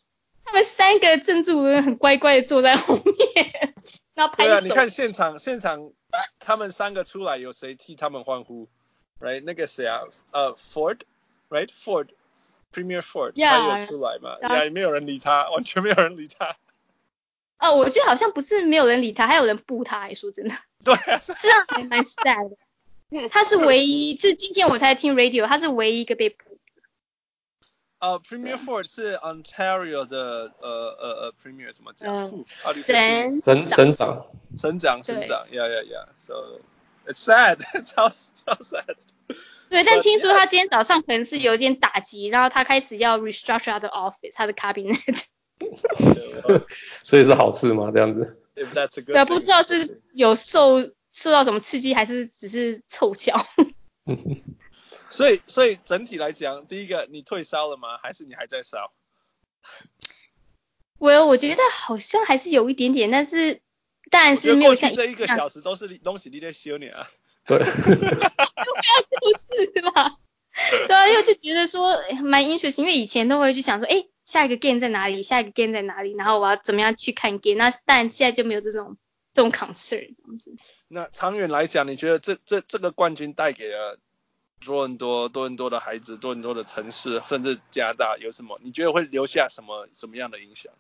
[0.44, 3.74] 他们三个政治人很乖乖的坐在后面，
[4.14, 4.50] 然后拍手。
[4.50, 5.92] 对啊，你看现场，现场
[6.38, 8.66] 他们三个出来，有谁替他们欢呼
[9.20, 10.00] ？Right，那个谁啊？
[10.32, 13.50] 呃、uh,，Ford，Right，Ford，Premier Ford，Yeah.
[13.50, 14.38] 他有出来嘛？
[14.42, 16.56] 呀，也没有人理他， 完全没有人理他。
[17.58, 20.54] 哦，我觉得好像不是没有人理他，还有人布他，说真的。
[20.84, 22.56] 对啊，这样还蛮 sad 的。
[23.30, 26.58] 他是唯一，就今天我才听 radio，他是唯一一个被捕。
[27.98, 32.26] 呃、uh,，Premier Ford 是 Ontario 的呃呃呃 Premier 怎么讲？
[32.26, 32.44] 省
[33.40, 34.26] 省省长，
[34.56, 36.60] 省长省长，Yeah Yeah Yeah，So
[37.06, 38.96] it's sad， 超超 sad。
[39.70, 45.24] 对，但听说他今天早上可能是有点打击，然后他开始要 restructure 他的 office，他的 cabinet。
[47.02, 47.90] 所以是好事吗？
[47.92, 48.36] 这样子？
[49.06, 50.82] 对，不知道是有受。
[51.16, 53.34] 受到什么刺激，还是只是凑巧？
[55.08, 57.96] 所以，所以整体来讲，第一个，你退烧了吗？
[58.02, 58.92] 还是你还在烧？
[60.98, 63.60] 我我觉得好像还是有一点点，但是
[64.10, 67.08] 但是没有像这一个小时都是东西你在修你啊。
[67.46, 70.18] 对，就 不要出事吧。
[70.86, 75.22] 对啊，又就觉得说蛮 interesting，因为以前都会去想说，哎，下一个 game 在哪里？
[75.22, 76.14] 下一个 game 在哪里？
[76.14, 77.56] 然后我要怎么样去看 game？
[77.56, 78.98] 那但现在就没有这种
[79.32, 80.54] 这种 concern 这样子。
[80.88, 83.98] 那长远来讲，你觉得这这这个冠军带给了
[84.64, 88.58] 多伦多多伦多的孩子、多伦多的城市，甚至加拿大有什么？
[88.62, 90.72] 你觉得会留下什么什么样的影响？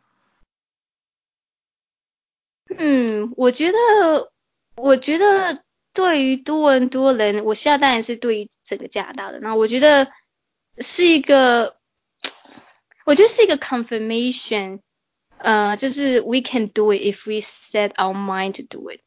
[2.78, 4.32] 嗯，我觉得，
[4.76, 9.40] 我觉得对于多伦多人，我现在当然是对于整个加拿大的。
[9.40, 10.10] 那我觉得
[10.78, 11.76] 是一个，
[13.04, 14.80] 我觉得是一个 confirmation，
[15.38, 19.00] 呃，就是 we can do it if we set our mind to do it。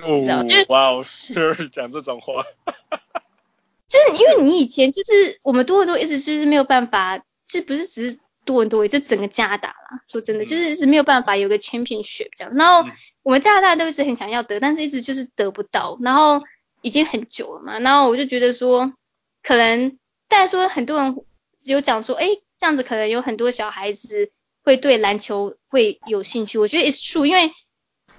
[0.00, 0.22] 哦，
[0.68, 2.42] 哇哦，是讲这种话，
[3.86, 10.02] 就是因为你以前就是我们多伦多一直就是没有办法，就不是只是多伦多，就整个加拿大啦。
[10.08, 12.54] 说真的，就是是没有办法有个 championship 这样。
[12.54, 12.88] 然后
[13.22, 15.98] 我们加拿大都一直很想要得，但是一直就是得不到。
[16.00, 16.40] 然后
[16.80, 18.90] 已经很久了嘛，然后我就觉得说，
[19.42, 21.14] 可能但是说很多人
[21.64, 22.28] 有讲说，哎，
[22.58, 24.30] 这样子可能有很多小孩子
[24.64, 26.58] 会对篮球会有兴趣。
[26.58, 27.52] 我觉得 it's true，因为。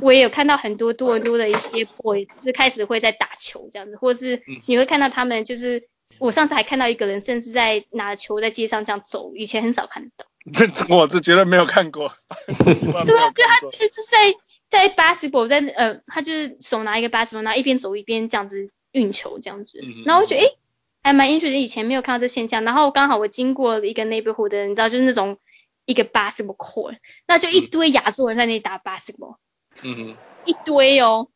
[0.03, 5.81] 我也有看到很多多伦多的一些 boy 是开始会在打球这样子，或是你会看到他们就是，
[6.19, 10.25] 我上次还看到一个人甚至在拿球在街上这样走，以前很少看到。
[10.53, 12.11] 这我是绝对没有看过。
[12.65, 14.35] 对啊，对，他就是在
[14.67, 19.79] 在 basketball 在呃，他就是手拿一个 basketball，然后一边走一边这样子运球这样子。
[20.05, 20.57] 然后我觉得诶、欸，
[21.01, 22.61] 还蛮 interesting，以前没有看到这现象。
[22.65, 25.37] 然后刚好我经过了一个 neighborhood 你知道就是那种
[25.85, 29.35] 一个 basketball court，那就一堆亚洲人在那里打 basketball。
[29.35, 29.39] 嗯
[29.81, 30.15] 哼，
[30.45, 31.27] 一堆哦，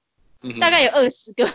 [0.41, 1.45] 嗯、大概有二十个。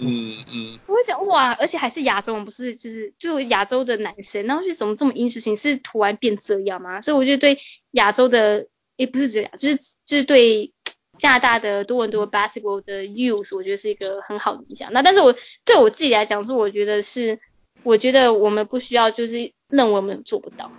[0.00, 7.00] 嗯嗯，我会想哇，而且还是亚洲人，不是就是就亚洲的男生，然后就怎么这么 interesting，是突然变这样吗？
[7.00, 7.58] 所以我觉得对
[7.92, 9.76] 亚洲的也不是这样，就是
[10.06, 10.72] 就是对
[11.18, 14.88] 加拿大的多伦多 basketball 的 youth，我觉得是一个很好的影响。
[14.92, 15.34] 那但是我
[15.64, 17.36] 对我自己来讲，是我觉得是，
[17.82, 20.70] 我觉得我们不需要就是认为我们做不到。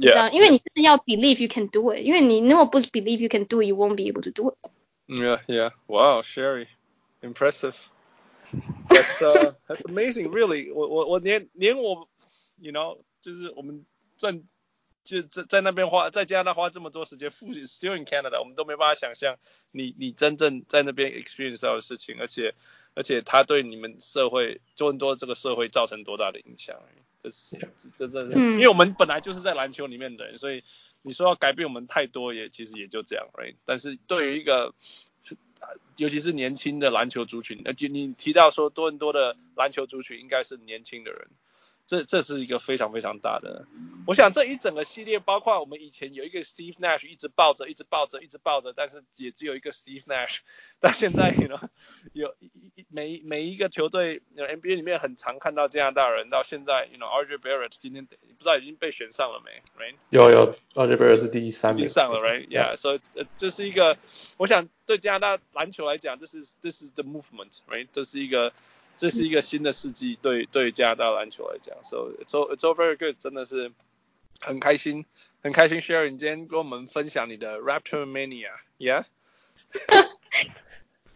[0.00, 4.30] 这样，因为你真的要 believe you can do it，因为你如果不 believe you can do it，you won't be able to
[4.30, 5.70] do it。Yeah, yeah.
[5.86, 6.68] Wow, Sherry,
[7.22, 7.76] impressive.
[8.88, 10.30] That's uh, that's amazing.
[10.30, 12.08] Really，我我我连连我，
[12.58, 13.84] you know，就是我们
[14.16, 14.42] 赚，
[15.05, 19.37] 就在在那边花，在加拿大花这么多时间，父亲 still in Canada，我们都没办法想象
[19.71, 22.53] 你你真正在那边 experience 到的事情，而且
[22.95, 26.75] 而且他对你们社会多伦多这个社会造成多大的影响。
[27.27, 27.57] 是，
[27.95, 30.63] 真的是，因为我们本来就是在篮球里面的人，所以
[31.01, 33.55] 你说要改变我们太多也，也其实也就这样，right？
[33.65, 34.73] 但是对于一个，
[35.97, 41.27] 尤其是年轻的篮球族群，而且你提到说多伦多的篮球族群应该是年轻的人。
[41.87, 43.63] 这这是一个非常非常大的，
[44.07, 50.39] 我想这一整个系列，包括我们以前有一个 Steve Nash 一直抱着，一直抱着，一直抱着，但是也只有一个 Steve Nash。
[50.81, 51.69] 但现在呢，
[52.13, 59.95] 有一每每一个球队，NBA 里面很常看到加拿大人，到现在，you know，RJ Barrett 今天不知道已经被选上了没？Right？
[60.09, 62.99] 有有，RJ Barrett 是第三名，上了，Right？Yeah，所以
[63.37, 63.95] 这是一个，
[64.37, 67.87] 我想对加拿大篮球来讲，这是这是 the movement，Right？
[67.91, 68.51] 这是一个。
[68.96, 73.72] 这是一个新的世纪，对对加拿大篮球来讲，so it's all it's all very good，真的是
[74.40, 75.04] 很开心，
[75.42, 75.80] 很开心。
[75.80, 79.04] Sherry，你今天跟我们分享你的 Raptor Mania，yeah？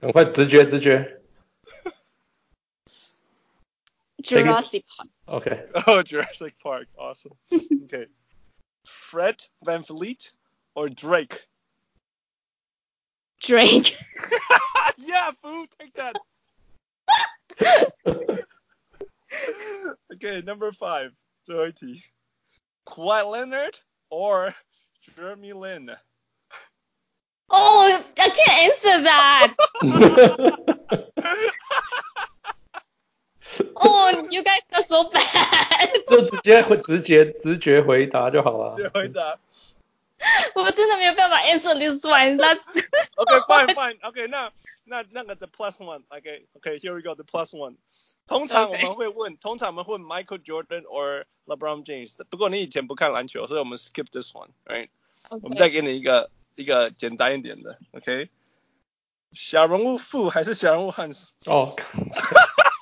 [0.00, 1.20] 很快，直觉，直觉。
[4.21, 5.09] Jurassic Park.
[5.27, 5.63] Okay.
[5.87, 6.87] Oh, Jurassic Park.
[6.97, 7.33] Awesome.
[7.53, 8.05] okay.
[8.85, 10.31] Fred Van Vliet
[10.75, 11.47] or Drake?
[13.41, 13.95] Drake.
[14.97, 15.67] yeah, food.
[15.79, 16.15] Take that.
[20.13, 21.11] okay, number five,
[21.47, 22.03] Doherty.
[22.87, 24.53] Kawhi Leonard or
[25.01, 25.91] Jeremy Lin?
[27.49, 29.53] Oh, I can't answer that.
[33.75, 36.07] Oh, you guys are so bad.
[36.07, 38.75] 就直接回直接直觉回答就好了。
[38.75, 39.37] 直觉回答。
[40.55, 42.37] 我真的没有办法 answer this one.
[42.37, 42.61] That's
[43.15, 43.99] okay, fine, fine.
[44.01, 44.51] Okay, 那
[44.85, 46.03] 那那个 the plus one.
[46.09, 47.15] Okay, okay, here we go.
[47.15, 47.75] The plus one.
[48.27, 52.13] 通常我们会问，通常我们会问 Michael Jordan or LeBron James。
[52.29, 54.89] 不过你以前不看篮球，所以我们 skip this one, right?
[55.41, 57.77] 我们再给你一个一个简单一点的。
[57.93, 58.29] Okay.
[59.33, 61.31] 小人物富还是小人物汉斯？
[61.45, 61.75] 哦。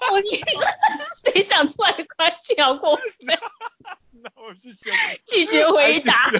[0.09, 0.65] 哦，你真的
[1.03, 2.59] 是谁想出来的关系？
[2.61, 3.05] 好过分！
[4.21, 4.73] 那我是
[5.25, 6.31] 拒绝回答。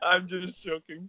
[0.00, 1.08] I'm just joking.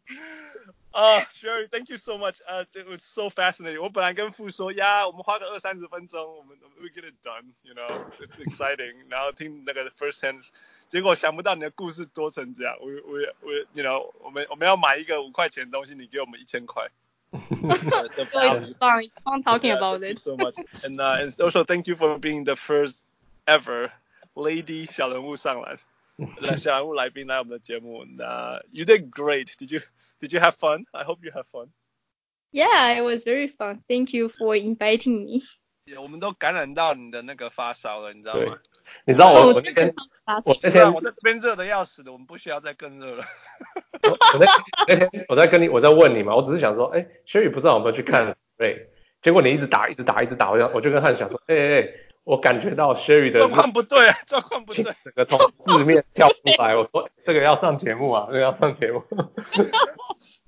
[0.91, 2.39] 啊，Sherry，thank you so much.
[2.45, 3.81] 呃，it was so fascinating.
[3.81, 7.53] 我本来跟傅说呀，我们花个二三十分钟，我们 we get it done.
[7.63, 9.05] You know, it's exciting.
[9.09, 10.43] 然后听那个 first hand，
[10.87, 12.77] 结果想不到你的故事多成这样。
[12.79, 16.87] We we we, you know，我们我们要买一个五块钱的东西，你给我们一千块。
[17.32, 19.10] it's fine.
[19.26, 20.10] I'm talking yeah, about thank it.
[20.10, 23.04] You so much, and uh, and also thank you for being the first
[23.46, 23.90] ever
[24.34, 25.76] lady 小人物上来，
[26.40, 28.04] 来小人物来宾来我们的节目。
[28.04, 29.48] 那 you did great.
[29.58, 29.80] Did you
[30.20, 30.84] did you have fun?
[30.92, 31.68] I hope you have fun.
[32.50, 33.82] Yeah, it was very fun.
[33.88, 35.42] Thank you for inviting me.
[36.01, 38.57] 我们都感染到你的那个发烧了，你知道吗？
[39.05, 39.93] 你知道我我那天
[40.45, 43.23] 我那天我在这边热的要死的，我们不需要再更热了。
[44.03, 44.47] 我在
[44.87, 48.89] 那天我在跟你我在问你嘛，我只是想说，哎，Sherry 不知道有没有去看对？
[49.21, 51.89] 结果你一直打一直打一直打，我就我就跟汉想说，哎哎，
[52.23, 59.03] 我感觉到 Sherry 的状况不对，状况不对，整个从字面跳出来，我说这个要上节目啊，这个要上节目。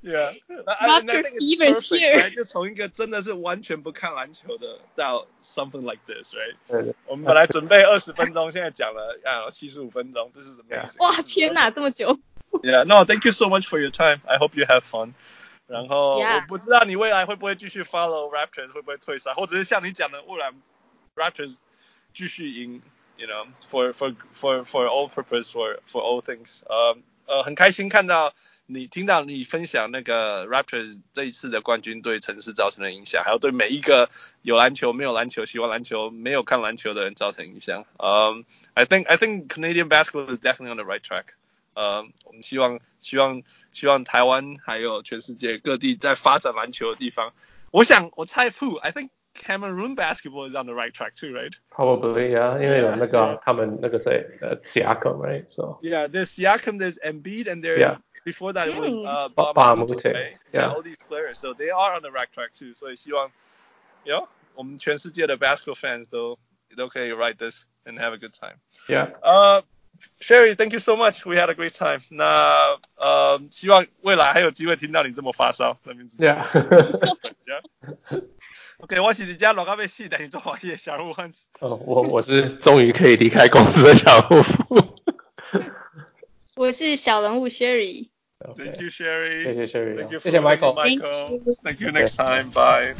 [0.04, 0.32] Yeah,
[0.64, 2.34] Doctor Fever is here.
[2.34, 6.56] 就从一个真的是完全不看篮球的到 something like this, right?
[6.66, 6.94] 对对。
[7.06, 10.98] 我们本来准备二十分钟，现在讲了啊七十五分钟，这是什么意思？
[11.00, 12.18] 哇，天哪，这么久！
[12.62, 14.22] Yeah, no, thank you so much for your time.
[14.26, 15.12] I hope you have fun.
[15.66, 20.50] 然后我不知道你未来会不会继续 follow Raptors，会不会退赛，或者是像你讲的，未来
[21.14, 21.58] Raptors
[22.14, 22.80] 继续赢，
[23.18, 26.62] you know, for for for for all purpose, for for all things.
[26.68, 27.02] Um.
[27.26, 28.34] 呃很开心看到
[28.67, 34.09] 你听到你分享那个 Raptors 这一次的冠军对城市造成的影响，还有对每一个
[34.41, 37.85] 有篮球没有篮球喜欢篮球没有看篮球的人造成影响。
[37.97, 41.25] 嗯、um,，I think I think Canadian basketball is definitely on the right track。
[41.75, 47.31] 呃，我们希望希望希望台湾还有全世界各地在发展篮球的地方，
[47.69, 51.53] 我想我猜 Fu I think Cameroon basketball is on the right track too, right?
[51.69, 52.59] Probably, yeah.
[52.59, 55.47] 因为有那个他们那个谁，呃，Siakam, right?
[55.47, 57.99] So yeah, there's Siakam, there's Embiid, and there's.
[58.24, 60.36] before that it was uh, Bob, Bob Mute, right?
[60.52, 60.68] yeah.
[60.68, 62.74] All these players, so they are on the right track too.
[62.74, 63.30] 所以希望，
[64.04, 66.38] you know, 我们全世界的 basketball fans 都
[66.76, 68.58] 都可以 ride this and have a good time.
[68.88, 69.10] Yeah.
[69.22, 69.62] Uh.
[70.18, 71.26] Sherry, thank you so much.
[71.26, 72.00] We had a great time.
[72.08, 75.76] 那呃，希望未来还有机会听到你这么发烧。
[76.18, 76.42] Yeah.
[77.44, 78.22] yeah.
[78.78, 81.44] OK，我是你家老咖啡系等于做华业小人物汉子。
[81.58, 84.40] 哦，我我是终于可以离开公司的小人
[84.70, 84.80] 物。
[86.56, 88.08] 我是小人物 Sherry。
[88.49, 88.65] Okay.
[88.65, 89.43] Thank you, Sherry.
[89.43, 89.97] Thank you, Sherry.
[89.97, 90.73] Thank you, Thank you Michael.
[90.73, 91.27] Michael.
[91.27, 91.57] Thank you.
[91.63, 92.49] Thank you next time.
[92.51, 92.93] Bye.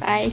[0.00, 0.32] Bye.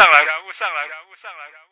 [0.00, 1.69] 上来人物上来人物上来人物